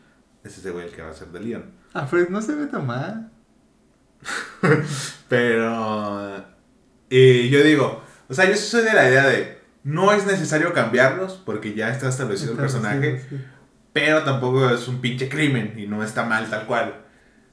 [0.43, 1.71] Es ese güey el que va a ser de Leon.
[1.93, 3.31] Ah, pues no se ve tan mal.
[5.29, 6.43] Pero.
[7.09, 9.54] Y yo digo, o sea, yo soy de la idea de.
[9.85, 13.21] No es necesario cambiarlos porque ya está establecido el personaje.
[13.93, 17.05] Pero tampoco es un pinche crimen y no está mal tal cual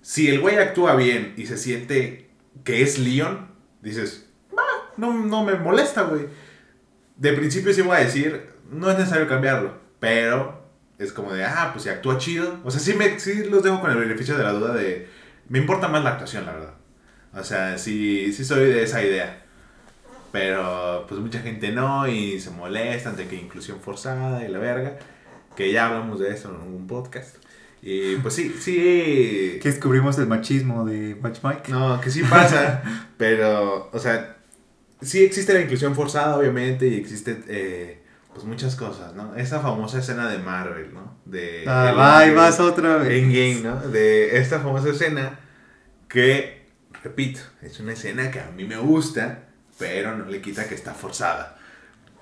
[0.02, 2.28] si el güey actúa bien y se siente
[2.64, 3.48] que es Leon,
[3.80, 4.28] dices,
[4.96, 6.26] no, no me molesta, güey.
[7.16, 10.68] De principio sí voy a decir, no es necesario cambiarlo, pero
[10.98, 12.60] es como de, ah, pues si actúa chido.
[12.64, 15.08] O sea, sí, me, sí los dejo con el beneficio de la duda de,
[15.48, 16.74] me importa más la actuación, la verdad.
[17.32, 19.41] O sea, sí, sí soy de esa idea.
[20.32, 24.98] Pero pues mucha gente no y se molesta ante que inclusión forzada y la verga.
[25.54, 27.36] Que ya hablamos de eso en un podcast.
[27.82, 29.58] Y pues sí, sí.
[29.60, 31.70] Que descubrimos el machismo de Watch Mike.
[31.70, 32.82] No, que sí pasa,
[33.18, 34.36] pero, o sea,
[35.00, 38.02] sí existe la inclusión forzada, obviamente, y existe, eh,
[38.32, 39.34] pues muchas cosas, ¿no?
[39.34, 41.18] Esa famosa escena de Marvel, ¿no?
[41.24, 41.64] De.
[41.66, 43.22] Ah, ahí vas otra vez.
[43.22, 43.88] En Game, ¿no?
[43.88, 45.40] De esta famosa escena
[46.08, 46.68] que,
[47.02, 49.48] repito, es una escena que a mí me gusta,
[49.78, 51.56] pero no le quita que está forzada.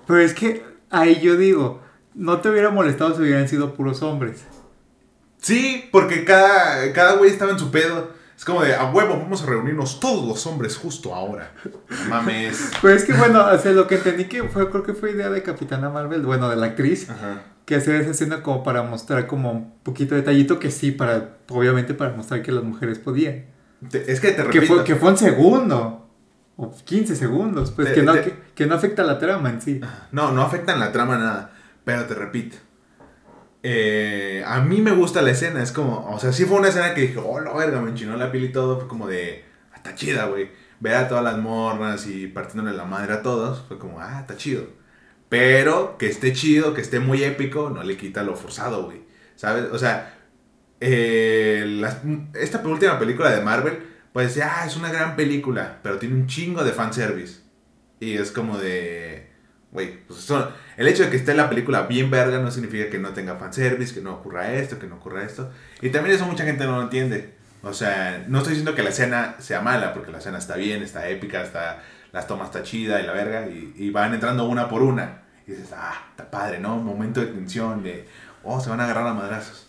[0.07, 1.81] Pero es que ahí yo digo,
[2.13, 4.43] no te hubiera molestado si hubieran sido puros hombres.
[5.39, 8.11] Sí, porque cada, cada güey estaba en su pedo.
[8.37, 11.51] Es como de, a huevo, vamos a reunirnos todos los hombres justo ahora.
[12.09, 12.71] mames.
[12.81, 15.43] Pues es que bueno, o lo que entendí que fue, creo que fue idea de
[15.43, 17.07] Capitana Marvel, bueno, de la actriz,
[17.65, 21.37] que hacer esa escena como para mostrar como un poquito de detallito que sí, para,
[21.49, 23.45] obviamente para mostrar que las mujeres podían.
[23.91, 24.49] es que te repito.
[24.49, 26.09] Que fue, que fue un segundo.
[26.61, 29.81] O 15 segundos, pues que, no, que, que, no afecta la trama en sí.
[30.11, 31.53] No, no afecta en la trama nada.
[31.83, 32.57] Pero te repito,
[33.63, 36.93] eh, a mí me gusta la escena, es como, o sea, sí fue una escena
[36.93, 39.43] que dije, oh, la verga, me enchinó la piel y todo, fue como de,
[39.75, 40.51] está chida, güey.
[40.79, 44.37] Ver a todas las morras y partiéndole la madre a todos, fue como, ah, está
[44.37, 44.65] chido.
[45.29, 49.01] Pero que esté chido, que esté muy épico, no le quita lo forzado, güey.
[49.35, 49.65] ¿Sabes?
[49.71, 50.15] O sea,
[50.79, 51.81] eh,
[52.35, 56.63] esta última película de Marvel, pues ya es una gran película, pero tiene un chingo
[56.63, 57.41] de fanservice.
[57.99, 59.29] Y es como de,
[59.71, 62.99] güey, pues eso, el hecho de que esté la película bien verga no significa que
[62.99, 65.51] no tenga fanservice, que no ocurra esto, que no ocurra esto.
[65.81, 67.35] Y también eso mucha gente no lo entiende.
[67.63, 70.81] O sea, no estoy diciendo que la escena sea mala, porque la escena está bien,
[70.81, 74.67] está épica, está las tomas está chida y la verga, y, y van entrando una
[74.67, 75.21] por una.
[75.47, 76.77] Y dices, ah, está padre, ¿no?
[76.77, 78.07] Momento de tensión, de,
[78.43, 79.67] oh, se van a agarrar a madrazos.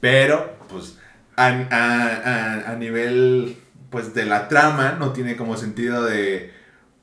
[0.00, 0.98] Pero, pues,
[1.36, 3.56] a, a, a, a nivel,
[3.90, 6.52] pues, de la trama, no tiene como sentido de,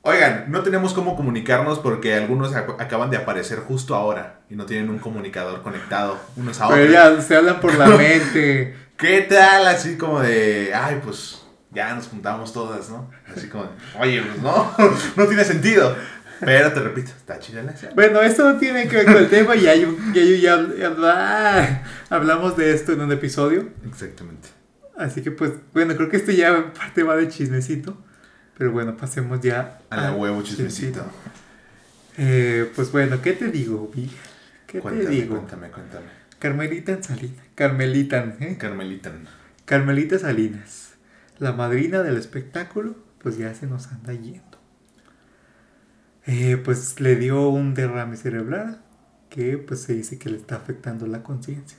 [0.02, 4.66] oigan, no tenemos cómo comunicarnos porque algunos ac- acaban de aparecer justo ahora y no
[4.66, 6.80] tienen un comunicador conectado unos a otros.
[6.80, 8.74] Pero ya se hablan por la mente.
[8.96, 9.66] ¿Qué tal?
[9.66, 13.10] Así como de, ay, pues ya nos juntamos todas, ¿no?
[13.36, 13.70] Así como, de,
[14.00, 14.74] oye, pues no,
[15.16, 15.94] no tiene sentido.
[16.40, 17.92] Pero te repito, está chida la escena.
[17.94, 21.82] Bueno, esto no tiene que ver con el tema, ya, yo, ya, ya, ya- ah,
[22.10, 23.70] hablamos de esto en un episodio.
[23.86, 24.48] Exactamente.
[24.96, 27.96] Así que pues, bueno, creo que esto ya en parte va de chismecito.
[28.56, 31.04] Pero bueno, pasemos ya A la huevo chismecito.
[32.16, 34.10] Eh, pues bueno, ¿qué te digo, Vic?
[34.66, 35.36] ¿Qué Cuéntame, te digo?
[35.36, 36.06] cuéntame, cuéntame.
[36.38, 37.44] Carmelita Salinas.
[37.54, 38.56] Carmelita, ¿eh?
[38.58, 39.12] Carmelita.
[39.66, 40.94] Carmelita Salinas.
[41.38, 44.58] La madrina del espectáculo, pues ya se nos anda yendo.
[46.26, 48.82] Eh, pues le dio un derrame cerebral
[49.28, 51.78] que pues se dice que le está afectando la conciencia.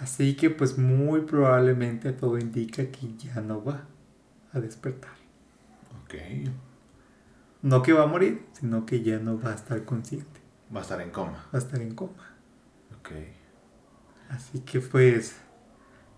[0.00, 3.84] Así que pues muy probablemente todo indica que ya no va
[4.52, 5.12] a despertar.
[6.04, 6.14] Ok.
[7.62, 10.40] No que va a morir, sino que ya no va a estar consciente.
[10.74, 11.44] Va a estar en coma.
[11.52, 12.36] Va a estar en coma.
[12.98, 13.10] Ok.
[14.30, 15.36] Así que pues,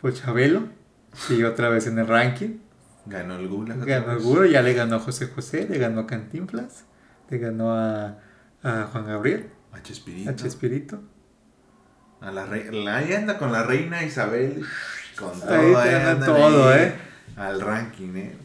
[0.01, 0.69] pues Chabelo
[1.15, 2.59] sigue otra vez en el ranking.
[3.07, 3.75] Ganó el Gula.
[3.75, 4.21] Ganó el.
[4.21, 6.85] Guro, ya le ganó a José José, le ganó a Cantinflas,
[7.31, 8.19] le ganó a,
[8.63, 10.31] a Juan Gabriel, A Chespirito.
[10.31, 11.03] a Chespirito.
[12.23, 12.97] A la reina.
[12.97, 14.65] Ahí anda con la reina Isabel.
[15.17, 16.95] Con todo, Ahí anda todo, ahí ¿eh?
[17.37, 18.37] Al ranking, eh.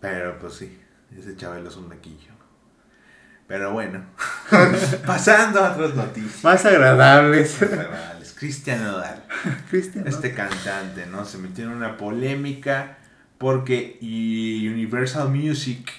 [0.00, 0.78] Pero pues sí,
[1.18, 2.30] ese chaval es un naquillo.
[3.46, 4.04] Pero bueno,
[5.06, 6.44] pasando a otras noticias.
[6.44, 7.60] Más agradables.
[7.60, 8.32] agradables.
[8.38, 9.24] Cristian Nodal,
[9.70, 10.06] Cristian.
[10.06, 11.24] este cantante, ¿no?
[11.24, 12.96] Se metió en una polémica
[13.38, 15.90] porque Universal Music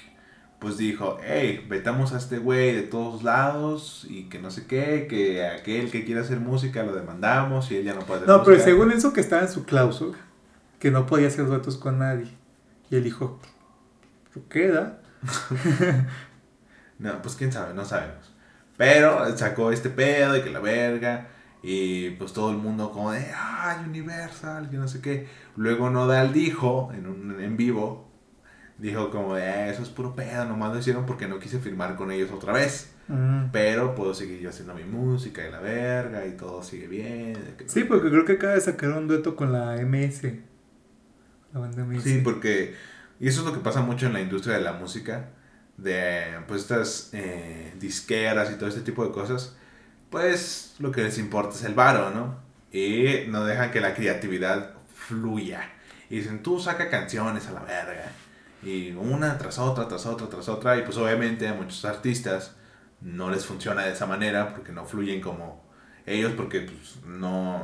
[0.62, 5.06] pues dijo, hey, vetamos a este güey de todos lados y que no sé qué,
[5.10, 8.44] que aquel que quiera hacer música lo demandamos y él ya no puede hacer No,
[8.44, 8.70] pero música".
[8.70, 10.16] según eso que estaba en su cláusula,
[10.78, 12.28] que no podía hacer duetos con nadie.
[12.90, 13.40] Y él dijo,
[14.32, 15.00] "Pues queda.
[16.98, 18.32] No, pues quién sabe, no sabemos.
[18.76, 21.28] Pero sacó este pedo y que la verga.
[21.64, 25.26] Y pues todo el mundo como de, ay, Universal, que no sé qué.
[25.56, 28.11] Luego Nodal dijo, en un en vivo,
[28.78, 31.96] dijo como de, "Ah, eso es puro pedo, nomás lo hicieron porque no quise firmar
[31.96, 32.92] con ellos otra vez.
[33.08, 33.50] Mm.
[33.52, 37.36] Pero puedo seguir yo haciendo mi música y la verga y todo sigue bien.
[37.66, 40.40] Sí, porque creo que acaba de sacar un dueto con la MS.
[41.52, 42.02] La banda MS.
[42.02, 42.74] Sí, porque.
[43.20, 45.30] Y eso es lo que pasa mucho en la industria de la música.
[45.76, 49.56] De pues estas eh, disqueras y todo este tipo de cosas.
[50.10, 52.40] Pues lo que les importa es el varo, ¿no?
[52.70, 55.70] Y no dejan que la creatividad fluya.
[56.08, 58.12] Y dicen, tú saca canciones a la verga.
[58.62, 60.76] Y una tras otra, tras otra, tras otra.
[60.78, 62.54] Y pues obviamente a muchos artistas
[63.00, 65.64] no les funciona de esa manera porque no fluyen como
[66.06, 67.60] ellos porque pues no...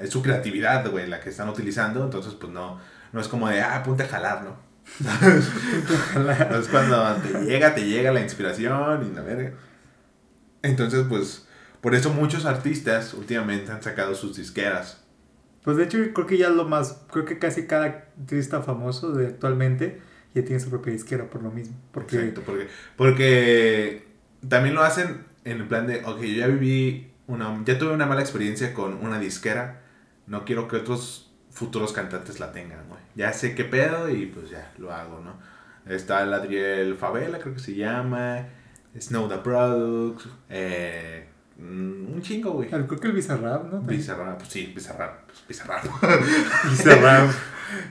[0.00, 2.04] Es su creatividad, güey, la que están utilizando.
[2.04, 2.78] Entonces pues no,
[3.12, 4.74] no es como de, ah, ponte a jalar, ¿no?
[6.58, 9.52] es cuando te llega, te llega la inspiración y la verga.
[10.62, 11.46] Entonces, pues,
[11.80, 15.02] por eso muchos artistas últimamente han sacado sus disqueras.
[15.62, 19.28] Pues de hecho creo que ya lo más, creo que casi cada artista famoso de
[19.28, 20.02] actualmente
[20.34, 21.76] ya tiene su propia disquera por lo mismo.
[21.92, 24.06] Porque Exacto, porque, porque
[24.48, 28.06] también lo hacen en el plan de, ok, yo ya viví, una, ya tuve una
[28.06, 29.80] mala experiencia con una disquera,
[30.26, 33.00] no quiero que otros futuros cantantes la tengan, güey.
[33.14, 35.34] Ya sé qué pedo y pues ya, lo hago, ¿no?
[35.90, 38.46] Está el Adriel Favela, creo que se llama,
[38.98, 41.28] Snow the Products, eh,
[41.58, 42.72] un chingo, güey.
[42.72, 43.80] al- creo que el Bizarrap, ¿no?
[43.82, 45.84] Bizarrap, pues sí, Bizarrap, pues Bizarrap.
[46.70, 47.30] Bizarrap.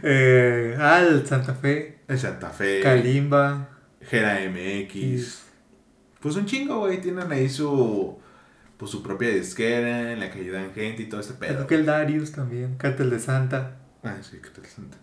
[0.01, 3.69] eh, el Santa Fe, El Santa Fe, Kalimba.
[3.99, 5.41] Gera MX.
[6.19, 7.01] Pues un chingo, güey.
[7.01, 8.19] Tienen ahí su.
[8.77, 11.55] Pues su propia disquera en la que ayudan gente y todo este pedo.
[11.55, 13.77] Creo que el Darius también, Cartel de Santa.
[14.03, 14.97] Ah, sí, qué interesante.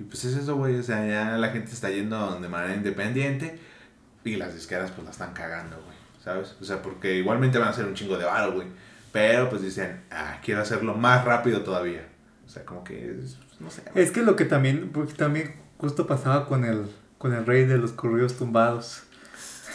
[0.00, 0.76] Y pues es eso, güey.
[0.76, 3.60] O sea, ya la gente está yendo de manera independiente.
[4.24, 5.96] Y las disqueras, pues la están cagando, güey.
[6.24, 6.56] ¿Sabes?
[6.60, 8.66] O sea, porque igualmente van a hacer un chingo de varo, güey.
[9.12, 12.08] Pero pues dicen, ah, quiero hacerlo más rápido todavía.
[12.44, 13.38] O sea, como que es.
[13.60, 13.82] No sé.
[13.94, 16.82] Es que lo que también, porque también justo pasaba con el,
[17.18, 19.02] con el rey de los corridos tumbados.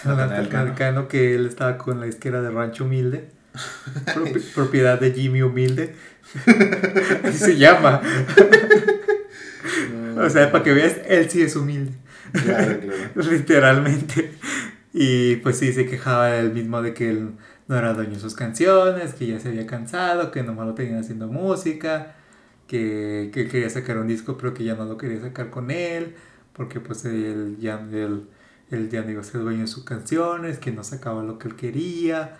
[0.06, 0.76] Natanael Cano.
[0.76, 3.30] Cano, que él estaba con la disquera de Rancho Humilde,
[4.14, 5.95] propi- propiedad de Jimmy Humilde.
[7.24, 8.01] Así se llama.
[10.18, 11.93] O sea, para que veas, él sí es humilde,
[12.34, 13.32] Claro, claro.
[13.32, 14.32] literalmente.
[14.93, 17.32] Y pues sí, se quejaba él mismo de que él
[17.68, 20.99] no era dueño de sus canciones, que ya se había cansado, que nomás lo tenían
[20.99, 22.16] haciendo música,
[22.74, 26.15] que, que quería sacar un disco, pero que ya no lo quería sacar con él,
[26.53, 28.28] porque pues él ya él
[28.71, 32.39] él ya dueño de sus canciones, que no sacaba lo que él quería.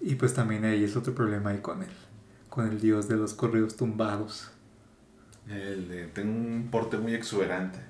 [0.00, 1.90] Y pues también ahí es otro problema ahí con él,
[2.48, 4.50] con el dios de los corridos tumbados.
[5.46, 7.80] El tengo un porte muy exuberante.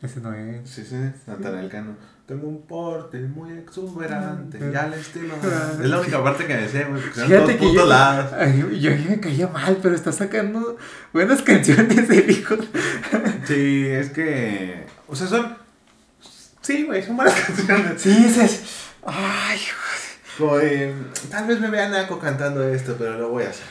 [0.00, 0.68] Ese no es.
[0.68, 0.96] Sí, sí,
[1.26, 1.96] Natanael Cano.
[2.26, 4.58] Tengo un porte muy exuberante.
[4.70, 5.34] Ya al estilo.
[5.42, 5.72] Ah.
[5.72, 7.00] Es la única parte que me sé, güey.
[7.02, 10.76] Porque Fíjate que yo, ay, yo, yo me caía mal, pero está sacando
[11.12, 12.56] buenas canciones el hijo.
[13.44, 14.84] Sí, es que.
[15.08, 15.56] O sea, son.
[16.60, 18.00] Sí, güey, son buenas canciones.
[18.00, 18.62] Sí, dices.
[19.04, 19.58] Ay,
[20.36, 20.94] Como de,
[21.30, 23.66] Tal vez me vea Naco cantando esto, pero lo voy a hacer.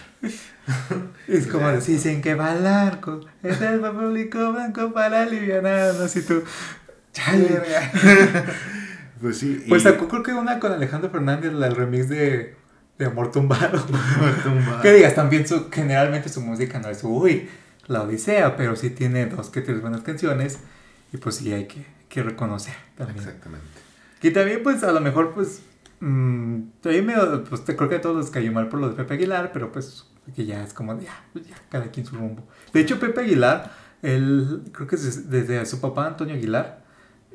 [1.28, 6.22] es como decir, dicen que va al arco, es el público blanco para aliviarnos y
[6.22, 6.44] tú.
[7.14, 7.62] Chale.
[9.22, 9.66] Pues sí.
[9.68, 12.56] Pues y- sacó creo que una con Alejandro Fernández, la- el remix de,
[13.00, 13.80] de Amor Tumbado.
[14.44, 14.80] Tumba.
[14.84, 17.50] que digas, también su, generalmente su música no es, uy,
[17.88, 20.60] la Odisea, pero sí tiene dos que tres buenas canciones
[21.12, 23.18] y pues sí hay que, que reconocer también.
[23.18, 23.66] Exactamente.
[24.22, 25.62] Y también pues a lo mejor pues,
[26.00, 27.14] mm, me,
[27.50, 29.72] pues te creo que a todos les cayó mal por lo de Pepe Aguilar, pero
[29.72, 32.44] pues que ya es como, ya, pues ya, cada quien su rumbo.
[32.74, 33.72] De hecho Pepe Aguilar,
[34.02, 36.86] él, creo que desde, desde su papá Antonio Aguilar,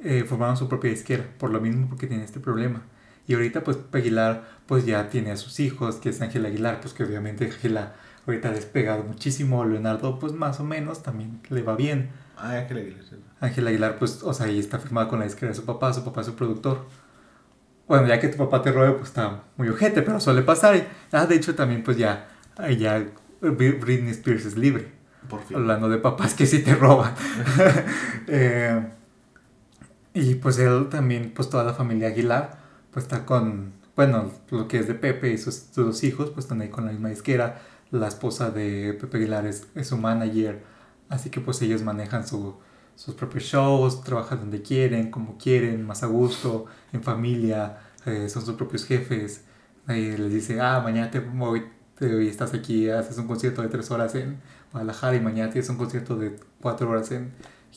[0.05, 2.83] eh, formaron su propia disquera, por lo mismo porque tiene este problema.
[3.27, 6.81] Y ahorita pues Pepe Aguilar pues ya tiene a sus hijos, que es Ángel Aguilar,
[6.81, 7.95] pues que obviamente Ángela
[8.27, 12.11] ahorita ha despegado muchísimo, Leonardo pues más o menos también le va bien.
[12.37, 13.01] Ah, Ángel Aguilar.
[13.41, 16.05] Ángel Aguilar pues, o sea, ahí está firmado con la disquera de su papá, su
[16.05, 16.87] papá es su productor.
[17.93, 20.83] Bueno, ya que tu papá te robe pues está muy ojete, pero suele pasar.
[21.11, 22.27] Ah, de hecho también pues ya,
[22.79, 23.05] ya
[23.43, 24.91] Britney Spears es libre.
[25.29, 25.59] Por fin.
[25.59, 27.13] Hablando de papás que sí te roban.
[28.29, 28.83] Eh,
[30.15, 32.57] y pues él también, pues toda la familia Aguilar,
[32.93, 36.47] pues está con, bueno, lo que es de Pepe y sus, sus dos hijos, pues
[36.47, 37.61] están ahí con la misma disquera.
[37.91, 40.63] La esposa de Pepe Aguilar es, es su manager,
[41.11, 42.57] así que pues ellos manejan su,
[42.95, 48.45] sus propios shows, trabajan donde quieren, como quieren, más a gusto, en familia, eh, son
[48.45, 49.45] sus propios jefes.
[49.87, 51.65] Ahí les dice, ah, mañana te voy,
[51.99, 54.41] te, estás aquí, haces un concierto de tres horas en
[54.73, 57.33] Guadalajara y mañana tienes un concierto de cuatro horas en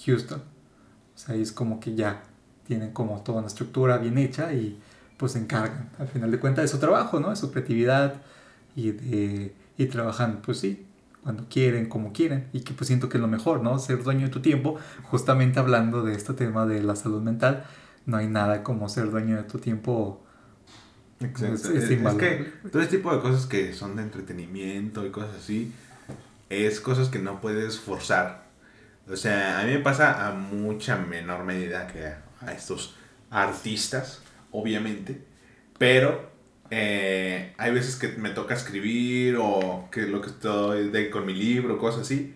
[0.06, 0.40] Houston.
[0.40, 2.24] O sea, es como que ya
[2.68, 4.80] tienen como toda una estructura bien hecha y
[5.18, 7.30] pues se encargan, al final de cuentas, de su trabajo, ¿no?
[7.30, 8.22] De su creatividad
[8.76, 9.56] y de...
[9.78, 10.85] y trabajan, pues sí,
[11.26, 12.50] cuando quieren, como quieren.
[12.54, 13.80] Y que pues siento que es lo mejor, ¿no?
[13.80, 14.80] Ser dueño de tu tiempo.
[15.04, 17.66] Justamente hablando de este tema de la salud mental,
[18.08, 20.24] no hay nada como ser dueño de tu tiempo.
[21.20, 21.54] Exacto.
[21.56, 25.36] Es- Es, es que todo este tipo de cosas que son de entretenimiento y cosas
[25.38, 25.74] así,
[26.50, 28.46] es cosas que no puedes forzar.
[29.10, 32.08] O sea, a mí me pasa a mucha menor medida que
[32.42, 32.96] a estos
[33.32, 34.22] artistas,
[34.52, 35.24] obviamente,
[35.78, 36.32] pero
[36.72, 41.34] eh, hay veces que me toca escribir o que lo que estoy de, con mi
[41.34, 42.36] libro, cosas así,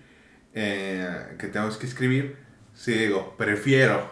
[0.54, 2.38] eh, que tengo que escribir,
[2.74, 4.10] sí digo, prefiero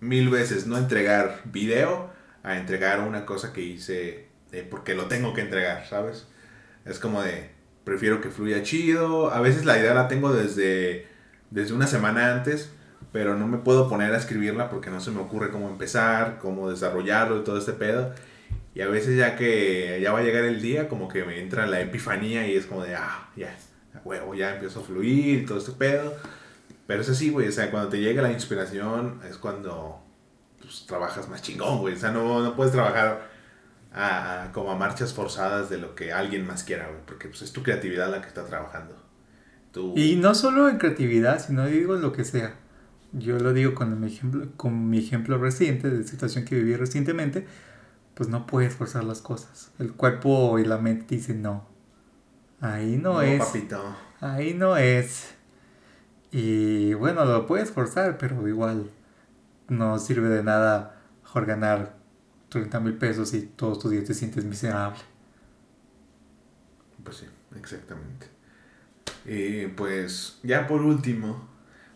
[0.00, 2.10] mil veces no entregar video
[2.42, 6.26] a entregar una cosa que hice eh, porque lo tengo que entregar, ¿sabes?
[6.84, 7.50] Es como de,
[7.84, 9.32] prefiero que fluya chido.
[9.32, 11.06] A veces la idea la tengo desde,
[11.50, 12.70] desde una semana antes,
[13.12, 16.70] pero no me puedo poner a escribirla porque no se me ocurre cómo empezar, cómo
[16.70, 18.14] desarrollarlo y todo este pedo.
[18.76, 21.66] Y a veces ya que ya va a llegar el día, como que me entra
[21.66, 23.56] la epifanía y es como de, ah, ya,
[24.04, 26.14] huevo, ya empiezo a fluir todo este pedo.
[26.86, 29.98] Pero es así, güey, o sea, cuando te llega la inspiración es cuando
[30.60, 31.94] pues, trabajas más chingón, güey.
[31.94, 33.28] O sea, no, no puedes trabajar
[33.94, 37.00] a, a- como a marchas forzadas de lo que alguien más quiera, güey.
[37.06, 38.94] Porque pues, es tu creatividad la que está trabajando.
[39.72, 39.94] Tú...
[39.96, 42.54] Y no solo en creatividad, sino digo lo que sea.
[43.12, 47.46] Yo lo digo con mi ejemplo, con mi ejemplo reciente de situación que viví recientemente,
[48.16, 49.70] pues no puedes forzar las cosas.
[49.78, 51.66] El cuerpo y la mente dicen no.
[52.62, 53.44] Ahí no, es.
[53.44, 53.94] papito.
[54.22, 55.34] Ahí no es.
[56.32, 58.90] Y bueno, lo puedes forzar, pero igual
[59.68, 61.94] no sirve de nada mejor ganar
[62.48, 65.00] 30 mil pesos y todos tus días te sientes miserable.
[67.04, 68.28] Pues sí, exactamente.
[69.26, 71.46] Y pues ya por último,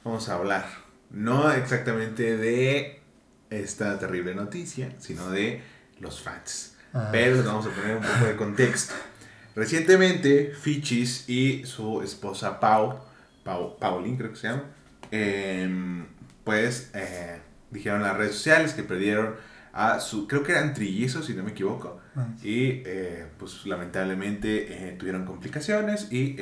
[0.05, 0.67] vamos a hablar,
[1.09, 3.01] no exactamente de
[3.49, 5.63] esta terrible noticia, sino de
[6.01, 6.77] los fans.
[6.93, 7.09] Ah.
[7.13, 8.95] Pero vamos a poner un poco de contexto.
[9.55, 12.99] Recientemente, Fichis y su esposa Pau,
[13.45, 14.65] Pau Paulín creo que se llama,
[15.11, 16.07] em,
[16.45, 17.39] pues eh,
[17.71, 19.35] dijeron en las redes sociales que perdieron
[19.73, 22.27] a su, creo que eran trillizos si no me equivoco, Ah.
[22.43, 26.37] y eh, pues lamentablemente eh, tuvieron complicaciones y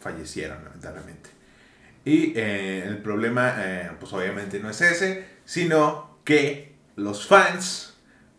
[0.00, 1.30] fallecieron lamentablemente.
[2.04, 3.54] Y el problema
[4.00, 7.91] pues obviamente no es ese, sino que los fans,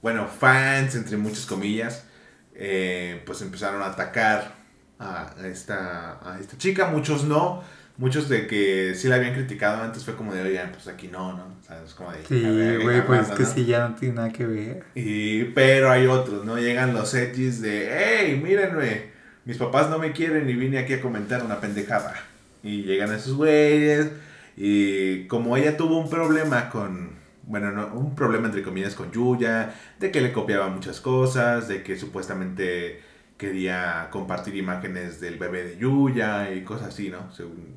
[0.04, 2.06] bueno, fans entre muchas comillas,
[2.54, 4.54] eh, pues empezaron a atacar
[5.00, 7.64] a esta, a esta chica, muchos no,
[7.98, 11.34] muchos de que sí la habían criticado antes fue como de, oigan, pues aquí no,
[11.34, 11.46] ¿no?
[11.46, 12.20] O sea, es como de...
[12.26, 14.84] Sí, güey, pues es que sí ya no tiene nada que ver.
[14.94, 16.58] Y, pero hay otros, ¿no?
[16.58, 19.06] Llegan los edgys de, hey, mírenme,
[19.46, 22.14] mis papás no me quieren y vine aquí a comentar una pendejada.
[22.62, 24.10] Y llegan esos güeyes
[24.58, 29.76] y como ella tuvo un problema con, bueno, no, un problema entre comillas con Yuya,
[30.00, 33.02] de que le copiaba muchas cosas, de que supuestamente
[33.38, 37.32] quería compartir imágenes del bebé de Yuya y cosas así, ¿no?
[37.34, 37.76] Según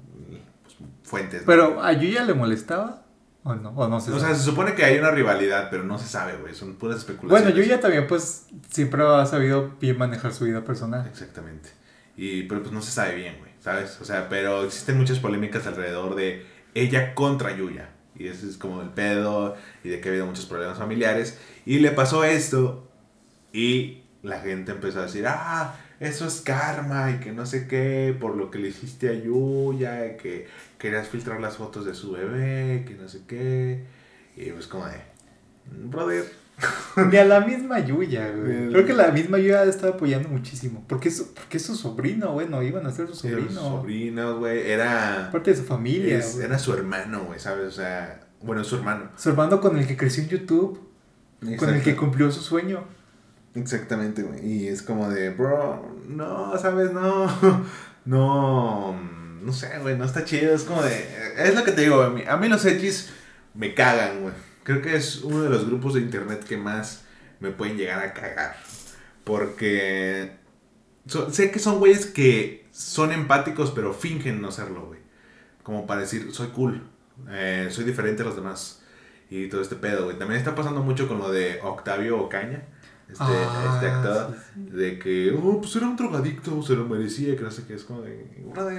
[0.63, 1.43] pues, fuentes.
[1.45, 3.03] ¿Pero a Yuya le molestaba?
[3.43, 3.71] ¿O no?
[3.71, 6.37] ¿O no se O sea, se supone que hay una rivalidad, pero no se sabe,
[6.37, 6.55] güey.
[6.55, 7.45] Son puras especulaciones.
[7.45, 11.07] Bueno, Yuya también, pues, siempre ha sabido bien manejar su vida personal.
[11.07, 11.71] Exactamente.
[12.17, 14.01] Y, pero pues no se sabe bien, güey, ¿sabes?
[14.01, 17.91] O sea, pero existen muchas polémicas alrededor de ella contra Yuya.
[18.19, 21.39] Y ese es como el pedo y de que ha habido muchos problemas familiares.
[21.65, 22.89] Y le pasó esto
[23.53, 28.17] y la gente empezó a decir, ah, eso es karma y que no sé qué,
[28.19, 30.47] por lo que le hiciste a Yuya, que
[30.79, 33.85] querías filtrar las fotos de su bebé, que no sé qué.
[34.37, 35.01] Y pues como de,
[35.67, 36.46] brother.
[37.11, 38.71] Ni a la misma Yuya, güey.
[38.71, 40.85] Creo que la misma Yuya estaba apoyando muchísimo.
[40.89, 43.51] Porque es, porque es su sobrino, güey, no iban a ser su sobrino.
[43.51, 45.29] Su sobrino, güey, era...
[45.31, 47.67] Parte de su familia, Era su hermano, güey, ¿sabes?
[47.67, 49.11] O sea, bueno, su hermano.
[49.17, 50.81] Su hermano con el que creció en YouTube.
[51.59, 52.85] Con el que cumplió su sueño.
[53.55, 54.47] Exactamente, güey.
[54.47, 56.93] Y es como de, bro, no, ¿sabes?
[56.93, 57.27] No,
[58.05, 58.95] no,
[59.43, 60.55] no sé, güey, no está chido.
[60.55, 61.07] Es como de,
[61.39, 62.27] es lo que te digo, güey.
[62.27, 63.11] A mí los X
[63.55, 64.35] me cagan, güey.
[64.67, 67.05] Creo que es uno de los grupos de internet que más
[67.39, 68.57] me pueden llegar a cagar.
[69.23, 70.33] Porque
[71.31, 74.99] sé que son güeyes que son empáticos, pero fingen no serlo, güey.
[75.63, 76.83] Como para decir, soy cool,
[77.31, 78.83] eh, soy diferente a los demás.
[79.31, 80.19] Y todo este pedo, güey.
[80.19, 82.65] También está pasando mucho con lo de Octavio Ocaña
[83.09, 87.43] este, ah, este actor, de que, oh, pues era un drogadicto, se lo merecía, que
[87.43, 88.27] no sé qué, es como de...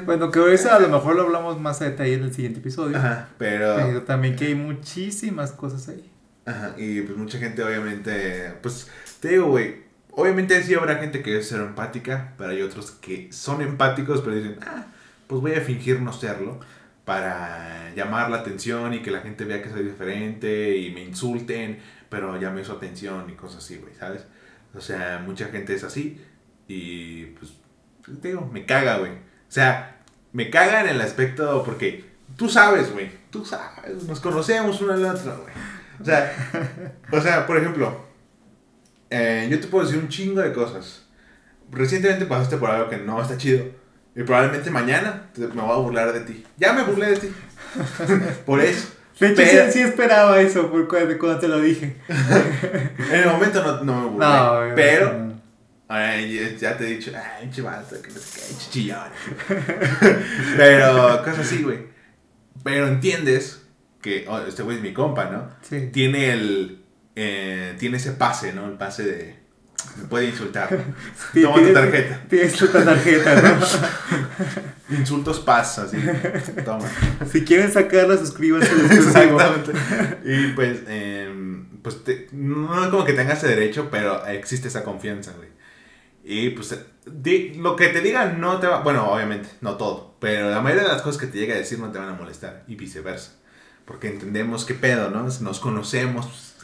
[0.05, 2.97] Bueno, que eso a lo mejor lo hablamos más a detalle en el siguiente episodio.
[2.97, 3.75] Ajá, pero...
[3.77, 6.11] Pero también que hay muchísimas cosas ahí.
[6.45, 8.89] Ajá, y pues mucha gente obviamente, pues,
[9.21, 13.31] te digo, güey, obviamente sí habrá gente que es ser empática, pero hay otros que
[13.31, 14.87] son empáticos, pero dicen, ah,
[15.27, 16.59] pues voy a fingir no serlo
[17.05, 21.79] para llamar la atención y que la gente vea que soy diferente y me insulten
[22.09, 24.25] pero llame su atención y cosas así, güey, ¿sabes?
[24.73, 26.21] O sea, mucha gente es así
[26.67, 27.53] y pues,
[28.21, 29.11] te digo, me caga, güey.
[29.11, 30.01] O sea,
[30.33, 32.05] me caga en el aspecto porque
[32.35, 35.53] tú sabes, güey, tú sabes, nos conocemos uno al otro, güey.
[35.99, 36.33] O sea,
[37.11, 38.05] o sea, por ejemplo,
[39.09, 41.03] eh, yo te puedo decir un chingo de cosas.
[41.71, 43.65] Recientemente pasaste por algo que no está chido.
[44.15, 46.43] Y probablemente mañana me voy a burlar de ti.
[46.57, 47.33] Ya me burlé de ti.
[48.45, 48.96] por eso.
[49.19, 51.95] De hecho, sí, esperaba eso por cuando, cuando, te lo dije.
[52.07, 54.25] en el momento no, no me burlé.
[54.27, 55.27] No, pero.
[55.89, 59.09] Ay, ya te he dicho, ay, chivato, que no sé qué, chichillón.
[60.57, 61.79] pero, cosas así, güey.
[62.63, 63.63] Pero entiendes
[64.01, 65.49] que oh, este güey es mi compa, ¿no?
[65.61, 65.89] Sí.
[65.91, 66.83] Tiene el.
[67.15, 68.67] Eh, tiene ese pase, ¿no?
[68.67, 69.46] El pase de
[69.97, 70.69] me puede insultar.
[71.33, 72.21] Toma tu tarjeta.
[72.29, 73.65] Tienes tu tarjeta, ¿no?
[74.97, 75.97] Insultos pasa, así.
[76.63, 76.87] Toma.
[77.31, 78.71] Si quieren sacarla, suscríbanse.
[78.95, 79.73] Exactamente.
[80.23, 81.97] Y pues, eh, pues
[82.31, 85.49] no es como que tengas ese derecho, pero existe esa confianza, güey.
[86.23, 86.77] Y pues,
[87.55, 88.81] lo que te diga no te va.
[88.81, 90.15] Bueno, obviamente, no todo.
[90.19, 92.13] Pero la mayoría de las cosas que te llega a decir no te van a
[92.13, 92.63] molestar.
[92.67, 93.33] Y viceversa.
[93.85, 95.23] Porque entendemos qué pedo, ¿no?
[95.23, 96.55] Nos conocemos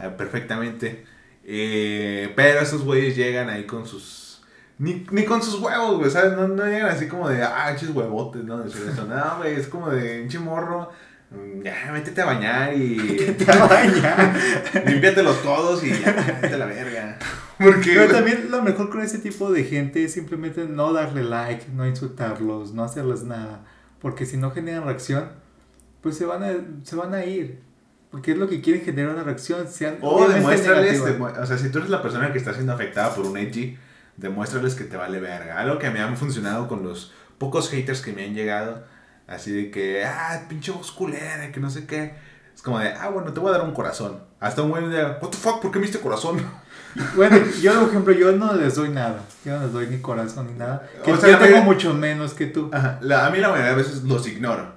[0.00, 1.06] eh, perfectamente
[1.48, 4.42] eh, pero esos güeyes llegan ahí con sus.
[4.78, 6.32] Ni, ni con sus huevos, güey, ¿sabes?
[6.32, 8.58] No, no llegan así como de, ah, chis huevotes, ¿no?
[8.58, 9.06] Decir eso.
[9.06, 10.90] No, güey, es como de un chimorro.
[11.30, 12.96] Mm, ya, métete a bañar y.
[12.96, 14.36] Métete a bañar.
[14.86, 17.16] Límpiatelos todos y ya, métete la verga.
[17.58, 17.92] Porque.
[17.94, 21.86] Pero también lo mejor con ese tipo de gente es simplemente no darle like, no
[21.86, 23.64] insultarlos, no hacerles nada.
[24.00, 25.30] Porque si no generan reacción,
[26.00, 27.65] pues se van a, se van a ir.
[28.16, 29.68] Porque es lo que quieren generar una reacción.
[29.68, 33.26] Sean o demuéstrales, o sea, si tú eres la persona que está siendo afectada por
[33.26, 33.76] un edgy,
[34.16, 35.60] demuéstrales que te vale verga.
[35.60, 38.84] Algo que me ha funcionado con los pocos haters que me han llegado,
[39.26, 42.14] así de que, ah, pinche voz culera, que no sé qué.
[42.54, 44.18] Es como de, ah, bueno, te voy a dar un corazón.
[44.40, 46.40] Hasta un buen día, what the fuck, ¿por qué me diste corazón?
[47.14, 49.20] Bueno, yo, por ejemplo, yo no les doy nada.
[49.44, 50.88] Yo no les doy ni corazón ni nada.
[51.04, 52.70] Que o sea, yo tengo mucho menos que tú.
[52.72, 54.76] Ajá, a mí la mayoría de veces los ignoro.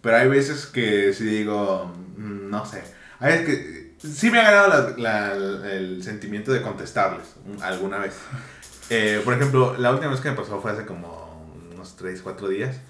[0.00, 2.82] Pero hay veces que si digo, mm, no sé.
[3.18, 4.94] Hay veces que sí me ha ganado
[5.64, 7.26] el sentimiento de contestarles
[7.62, 8.14] alguna vez.
[8.90, 12.48] Eh, por ejemplo, la última vez que me pasó fue hace como unos 3, 4
[12.48, 12.80] días.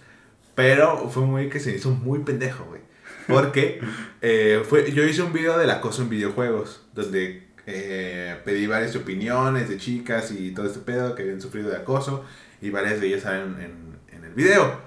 [0.55, 2.83] Pero fue muy que se hizo muy pendejo, güey.
[3.27, 3.81] Porque
[4.23, 9.69] eh, fue, yo hice un video del acoso en videojuegos, donde eh, pedí varias opiniones
[9.69, 12.25] de chicas y todo este pedo que habían sufrido de acoso,
[12.61, 14.81] y varias de ellas salen en, en el video.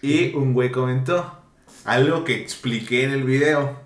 [0.00, 1.43] Y un güey comentó
[1.84, 3.80] algo que expliqué en el video.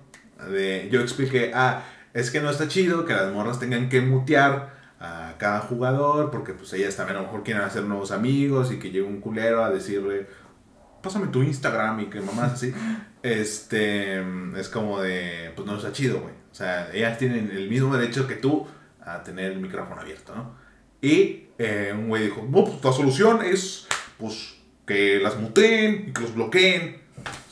[0.50, 1.84] De, yo expliqué, ah,
[2.14, 6.52] es que no está chido que las morras tengan que mutear a cada jugador porque
[6.52, 9.62] pues ellas también a lo mejor quieren hacer nuevos amigos y que llegue un culero
[9.64, 10.26] a decirle,
[11.02, 12.72] pásame tu Instagram y que mamás así.
[13.22, 14.22] Este,
[14.56, 16.34] es como de, pues no está chido, güey.
[16.50, 18.66] O sea, ellas tienen el mismo derecho que tú
[19.00, 20.56] a tener el micrófono abierto, ¿no?
[21.00, 23.86] Y eh, un güey dijo, no, pues la solución es,
[24.18, 27.07] pues, que las muteen y que los bloqueen.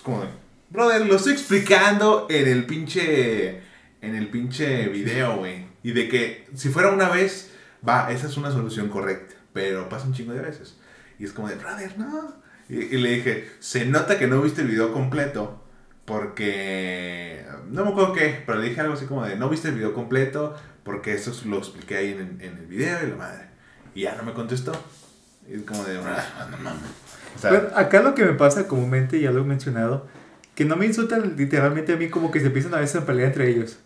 [0.07, 0.29] Como de,
[0.71, 3.61] brother, lo estoy explicando en el pinche,
[4.01, 5.67] en el pinche video, güey.
[5.83, 7.51] Y de que si fuera una vez,
[7.87, 10.77] va, esa es una solución correcta, pero pasa un chingo de veces.
[11.19, 12.37] Y es como de, brother, no.
[12.69, 15.65] Y, y le dije, se nota que no viste el video completo
[16.05, 19.75] porque no me acuerdo qué, pero le dije algo así como de no viste el
[19.75, 23.47] video completo porque eso lo expliqué ahí en, en el video y la madre.
[23.93, 24.71] Y ya no me contestó.
[25.49, 26.03] Y es como de, no
[26.63, 27.06] mames.
[27.39, 30.07] Sea, Bueno, acá lo que me pasa comúnmente, ya lo he mencionado,
[30.55, 33.29] que no me insultan literalmente a mí como que se empiezan a veces a pelear
[33.29, 33.79] entre ellos.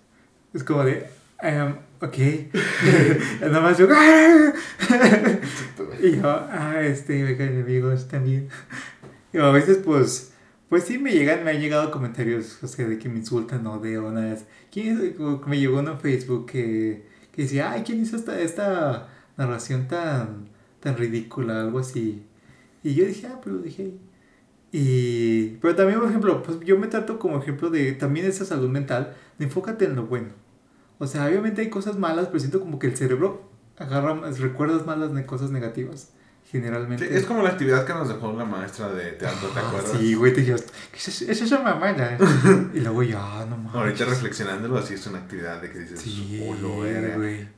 [0.54, 1.06] Es como de,
[1.40, 2.16] em, ok.
[3.40, 3.88] Nada más yo,
[6.02, 8.48] y yo, ah, este, oigan, enemigos también.
[9.32, 10.32] Y a veces, pues,
[10.68, 13.78] pues sí me llegan, me han llegado comentarios, o sea, de que me insultan o
[13.78, 14.44] de una vez.
[14.72, 15.18] ¿Quién es?
[15.46, 20.48] Me llegó uno en Facebook que, que decía, ay, ¿quién hizo esta, esta narración tan,
[20.80, 21.60] tan ridícula?
[21.60, 22.24] Algo así.
[22.82, 23.92] Y yo dije, ah, pues lo dije.
[24.72, 28.68] Y, pero también, por ejemplo, pues yo me trato como ejemplo de también esa salud
[28.68, 30.28] mental, de enfócate en lo bueno.
[30.98, 34.98] O sea, obviamente hay cosas malas, pero siento como que el cerebro agarra, recuerdas más
[34.98, 36.10] las cosas negativas,
[36.52, 37.08] generalmente.
[37.08, 39.92] sí, es como la actividad que nos dejó la maestra de teatro, ¿te Ah, acuerdas?
[39.98, 41.22] Sí, güey, te ¿qué es?
[41.22, 42.16] Esa mamada.
[42.74, 43.74] y luego yo, ah, no mames.
[43.74, 47.16] Ahorita reflexionándolo, así es una actividad de que dices, Sí, "Oh, lo verga".
[47.16, 47.48] güey.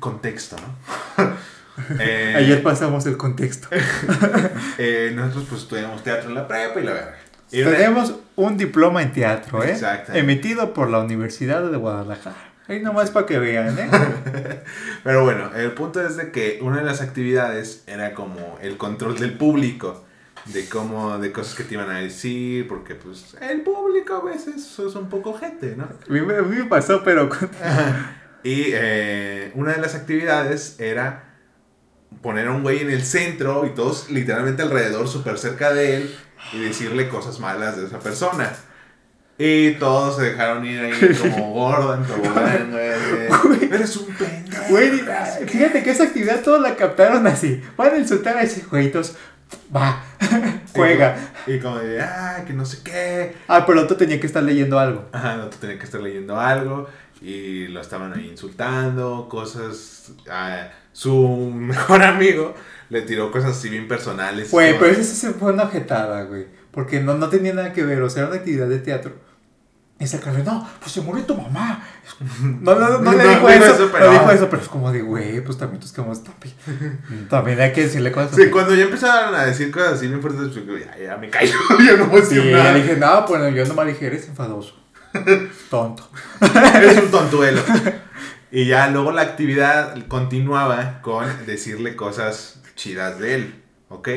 [0.00, 1.24] Contexto, ¿no?
[1.98, 3.68] Eh, Ayer pasamos el contexto.
[4.78, 7.16] eh, nosotros pues estudiamos teatro en la prepa y la verga.
[7.50, 9.70] Y Tenemos un diploma en teatro, ¿eh?
[9.72, 10.12] Exacto.
[10.12, 12.36] Emitido por la Universidad de Guadalajara.
[12.66, 13.90] Ahí nomás para que vean, ¿eh?
[15.04, 19.18] Pero bueno, el punto es de que una de las actividades era como el control
[19.18, 20.04] del público,
[20.46, 24.56] de cómo, de cosas que te iban a decir, porque pues el público a veces
[24.78, 25.84] es un poco gente, ¿no?
[25.84, 27.28] A mí, me- pasó, pero
[28.42, 31.33] Y eh, una de las actividades era
[32.24, 36.16] poner a un güey en el centro y todos literalmente alrededor, súper cerca de él,
[36.54, 38.50] y decirle cosas malas de esa persona.
[39.36, 43.70] Y todos se dejaron ir ahí como gordo en tobogán, güey.
[43.70, 44.64] Eres un pendejo.
[44.70, 45.50] Güey, así que-".
[45.50, 47.62] fíjate que esa actividad todos la captaron así.
[47.76, 49.16] Van a insultar a ese jueguitos.
[49.74, 50.02] Va,
[50.74, 51.16] juega.
[51.46, 53.34] Y como de, ah, que no sé qué.
[53.48, 55.04] Ah, pero el otro tenía que estar leyendo algo.
[55.12, 56.88] Ajá, el otro tenía que estar leyendo algo.
[57.20, 60.12] Y lo estaban ahí insultando, cosas.
[60.30, 62.54] a su mejor amigo
[62.88, 64.50] le tiró cosas así bien personales.
[64.50, 66.46] Güey, pero eso sí se fue una objetada, güey.
[66.70, 69.12] Porque no, no tenía nada que ver, o sea, era una actividad de teatro.
[69.96, 71.84] Y sacarle, no, pues se murió tu mamá.
[72.42, 74.68] No, no, no, no le No dijo eso, eso, no pero- dijo eso, pero es
[74.68, 76.54] como de, güey, pues también tus quedamos también.
[77.30, 78.34] También hay que decirle cosas.
[78.34, 81.54] Sí, cuando ya empezaron a decir cosas así bien fuertes, pues, ya, ya me caigo,
[81.86, 82.74] yo no voy a Sí, decir le nada.
[82.74, 84.74] dije, no, bueno, yo nomás le dije, eres enfadoso.
[85.70, 86.08] Tonto.
[86.74, 87.62] Eres un tontuelo.
[88.56, 94.08] Y ya luego la actividad continuaba con decirle cosas chidas de él, ¿ok?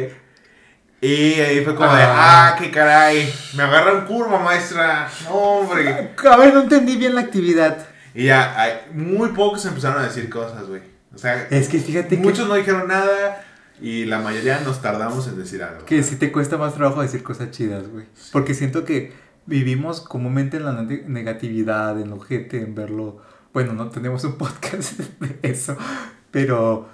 [1.02, 2.50] Y ahí fue como de, Ah.
[2.50, 5.10] ah, qué caray, me agarran curva, maestra.
[5.24, 6.12] No, hombre.
[6.30, 7.88] A ver, no entendí bien la actividad.
[8.14, 10.82] Y ya, muy pocos empezaron a decir cosas, güey.
[11.16, 13.44] O sea, Es que fíjate muchos no dijeron nada
[13.82, 15.84] y la mayoría nos tardamos en decir algo.
[15.86, 18.06] que, sí te cuesta más trabajo decir cosas chidas, güey.
[18.32, 19.14] Porque siento que
[19.48, 23.22] vivimos comúnmente en la ne- negatividad, en lo ojete, en verlo.
[23.58, 25.76] Bueno, no tenemos un podcast de eso,
[26.30, 26.88] pero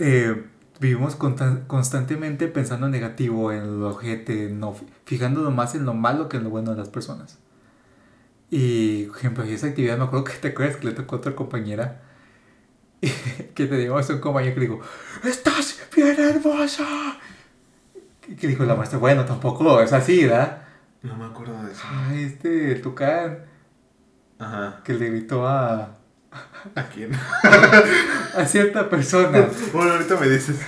[0.00, 0.46] eh,
[0.80, 4.74] vivimos constantemente pensando en negativo, en lo ojete, no,
[5.04, 7.38] fijándonos más en lo malo que en lo bueno de las personas.
[8.50, 11.36] Y, por ejemplo, esa actividad me acuerdo que te acuerdas que le tocó a otra
[11.36, 12.02] compañera.
[13.00, 14.80] que te digo, a un compañero que dijo,
[15.22, 17.16] ¡Estás bien hermosa!
[18.22, 20.62] Que dijo la maestra, bueno, tampoco es así, ¿verdad?
[21.00, 21.82] No me acuerdo de eso.
[21.88, 23.44] Ay, este Tucán,
[24.40, 24.80] Ajá.
[24.82, 25.97] que le gritó a,
[26.74, 27.10] ¿A quién?
[27.14, 29.48] a cierta persona.
[29.72, 30.60] bueno, ahorita me dices.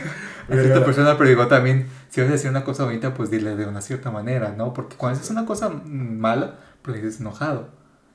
[0.48, 3.54] A cierta persona, pero digo también, si vas a decir una cosa bonita, pues dile
[3.56, 4.72] de una cierta manera, ¿no?
[4.74, 7.68] Porque cuando dices una cosa mala, pues dices enojado.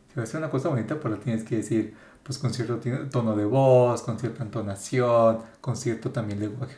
[0.10, 2.80] Si vas a decir una cosa bonita, pues lo tienes que decir pues con cierto
[3.12, 6.76] tono de voz, con cierta entonación, con cierto también lenguaje.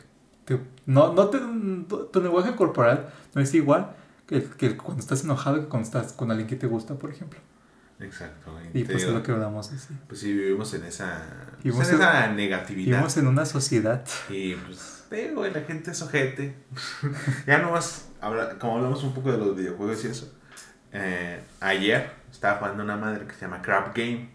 [0.86, 3.94] No, no te- tu, tu lenguaje corporal no es igual
[4.26, 7.40] que, que cuando estás enojado que cuando estás con alguien que te gusta, por ejemplo.
[8.00, 8.52] Exacto.
[8.52, 8.66] güey.
[8.74, 9.94] Y pues es lo que hablamos así.
[10.06, 12.90] Pues sí, vivimos en esa, pues, Vivimos en en- esa negatividad.
[12.90, 14.04] Vivimos en una sociedad.
[14.28, 15.04] Y pues
[15.34, 16.54] güey, la gente es ojete.
[17.46, 20.34] ya nomás, habla, como hablamos un poco de los videojuegos y eso.
[20.92, 24.30] eh, ayer estaba jugando una madre que se llama Crab Game,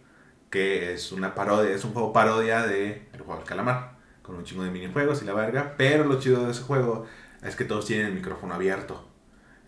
[0.49, 4.43] que es una parodia, es un juego parodia de El Juego del Calamar, con un
[4.43, 7.05] chingo de minijuegos y la verga, pero lo chido de ese juego
[7.43, 9.09] es que todos tienen el micrófono abierto.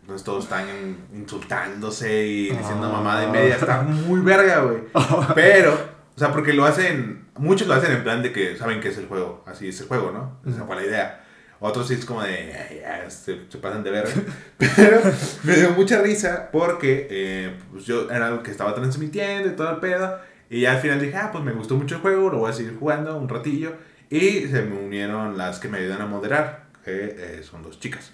[0.05, 0.65] Entonces todos están
[1.13, 2.91] insultándose y diciendo Ah.
[2.93, 3.55] mamada y media.
[3.55, 4.77] Está muy verga, güey.
[5.35, 5.73] Pero,
[6.15, 8.97] o sea, porque lo hacen, muchos lo hacen en plan de que saben que es
[8.97, 10.39] el juego, así es el juego, ¿no?
[10.49, 11.21] Esa fue la idea.
[11.59, 14.11] Otros sí es como de, "Ay, ya, se, se pasan de verga.
[14.75, 15.01] Pero
[15.43, 19.71] me dio mucha risa porque eh, pues yo era algo que estaba transmitiendo y todo
[19.71, 20.19] el pedo.
[20.49, 22.53] Y ya al final dije, ah, pues me gustó mucho el juego, lo voy a
[22.53, 23.73] seguir jugando un ratillo.
[24.11, 28.11] Y se me unieron las que me ayudan a moderar, que eh, son dos chicas.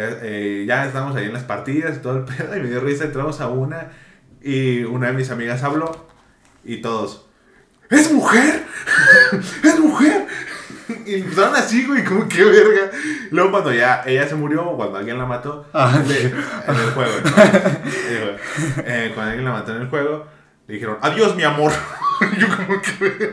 [0.00, 2.56] Eh, eh, ya estamos ahí en las partidas y todo el pedo.
[2.56, 3.88] Y me dio risa, entramos a una.
[4.42, 6.06] Y una de mis amigas habló.
[6.64, 7.26] Y todos,
[7.90, 8.64] ¡Es mujer!
[9.64, 10.26] ¡Es mujer!
[11.04, 12.90] Y empezaron así, güey, como que verga.
[13.30, 16.02] Luego cuando ya ella se murió, o cuando alguien la mató, Ah.
[16.06, 17.30] le- en el juego, ¿no?
[18.86, 20.26] Eh, cuando alguien la mató en el juego,
[20.66, 21.72] le dijeron, adiós mi amor.
[22.38, 23.24] Yo como que.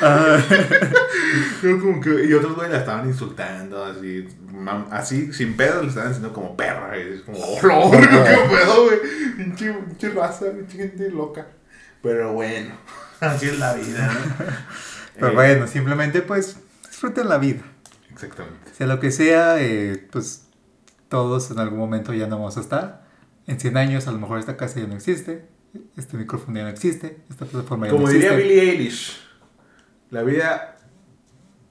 [0.00, 0.38] Ah,
[1.62, 5.88] Yo como que, y otros güey la estaban insultando, así, mam- así, sin pedo, le
[5.88, 6.96] estaban diciendo como perra.
[6.98, 8.98] Y es como, oh, no, qué pedo, güey.
[9.36, 11.46] Pinche, pinche raza, pinche gente loca.
[12.02, 12.74] Pero bueno,
[13.20, 14.44] así es la vida, ¿no?
[15.14, 16.56] pero Eh, bueno, simplemente pues
[16.88, 17.62] disfruten la vida.
[18.12, 18.72] Exactamente.
[18.76, 20.42] Sea lo que sea, eh, pues
[21.08, 23.04] todos en algún momento ya no vamos a estar.
[23.46, 25.44] En 100 años a lo mejor esta casa ya no existe,
[25.96, 28.54] este micrófono ya no existe, esta plataforma ya Como no diría existe.
[28.54, 29.20] Billie Eilish,
[30.10, 30.76] la vida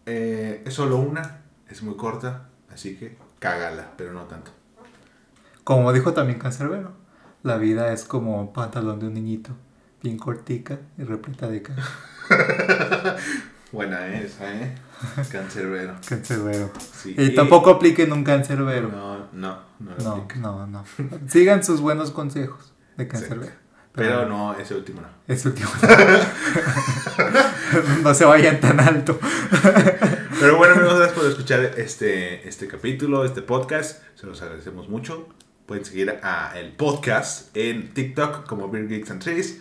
[0.05, 4.51] eh, es solo una, es muy corta, así que cágala, pero no tanto.
[5.63, 6.91] Como dijo también Cancerbero,
[7.43, 9.51] la vida es como un pantalón de un niñito,
[10.01, 11.84] bien cortica y repleta de caca.
[13.71, 14.75] Buena esa, ¿eh?
[15.31, 15.95] Cancerbero.
[16.07, 16.71] Cancerbero.
[16.93, 17.15] Sí.
[17.17, 18.89] Y tampoco apliquen un cancerbero.
[18.89, 20.84] No, no, no lo No, no, no.
[21.27, 23.62] Sigan sus buenos consejos de cancerbero.
[23.95, 25.07] Pero no, ese último no.
[25.27, 25.69] Es último.
[28.03, 29.19] no se vayan tan alto.
[30.39, 34.01] Pero bueno, amigos, gracias por escuchar este, este capítulo, este podcast.
[34.15, 35.29] Se los agradecemos mucho.
[35.67, 39.59] Pueden seguir a el podcast en TikTok como Beer Geeks and Trees.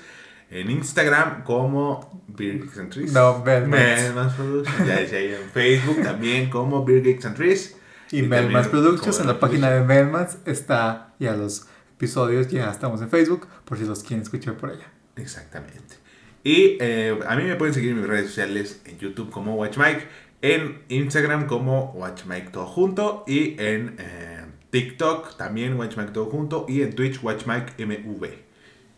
[0.50, 3.12] En Instagram como Beer Geeks and Trees.
[3.12, 4.02] No, Melmans.
[4.02, 4.88] Melmans Productions.
[4.88, 7.76] Ya ahí en Facebook también como Beer Geeks and Trees.
[8.10, 11.66] Y Melmans también Productions, en la página de Melmans está ya los
[12.02, 14.90] episodios, ya estamos en Facebook, por si los quieren escuchar por allá.
[15.14, 15.94] Exactamente.
[16.42, 20.08] Y eh, a mí me pueden seguir en mis redes sociales en YouTube como WatchMike,
[20.40, 26.82] en Instagram como WatchMike todo junto y en eh, TikTok también WatchMike todo junto y
[26.82, 28.26] en Twitch WatchMike MV.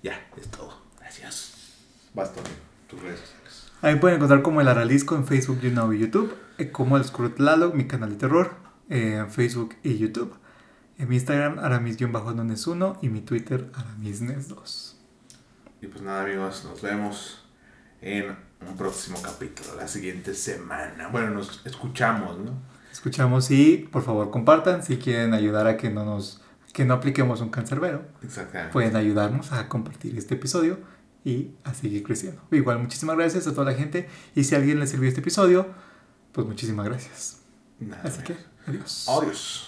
[0.03, 0.75] Ya, es todo.
[0.99, 1.75] Gracias.
[2.15, 2.41] Basta,
[2.89, 3.71] tus redes sociales.
[3.83, 7.75] Ahí pueden encontrar como el Aralisco en Facebook, YouNow y YouTube, eh, como el Scrutlalo,
[7.75, 8.55] mi canal de terror,
[8.89, 10.35] eh, en Facebook y YouTube.
[10.99, 14.95] En mi Instagram, aramis-nunes1 y mi Twitter, aramisnes2.
[15.83, 17.45] Y pues nada, amigos, nos vemos
[18.01, 21.09] en un próximo capítulo, la siguiente semana.
[21.09, 22.53] Bueno, nos escuchamos, ¿no?
[22.93, 26.41] Escuchamos y por favor compartan si quieren ayudar a que no nos
[26.73, 28.03] que no apliquemos un cancerbero.
[28.23, 28.73] Exactamente.
[28.73, 30.79] Pueden ayudarnos a compartir este episodio
[31.25, 32.43] y a seguir creciendo.
[32.51, 35.69] Igual, muchísimas gracias a toda la gente y si a alguien le sirvió este episodio,
[36.33, 37.41] pues muchísimas gracias.
[37.79, 39.07] Nada, Así que, amigos.
[39.09, 39.09] adiós.
[39.09, 39.63] Adiós.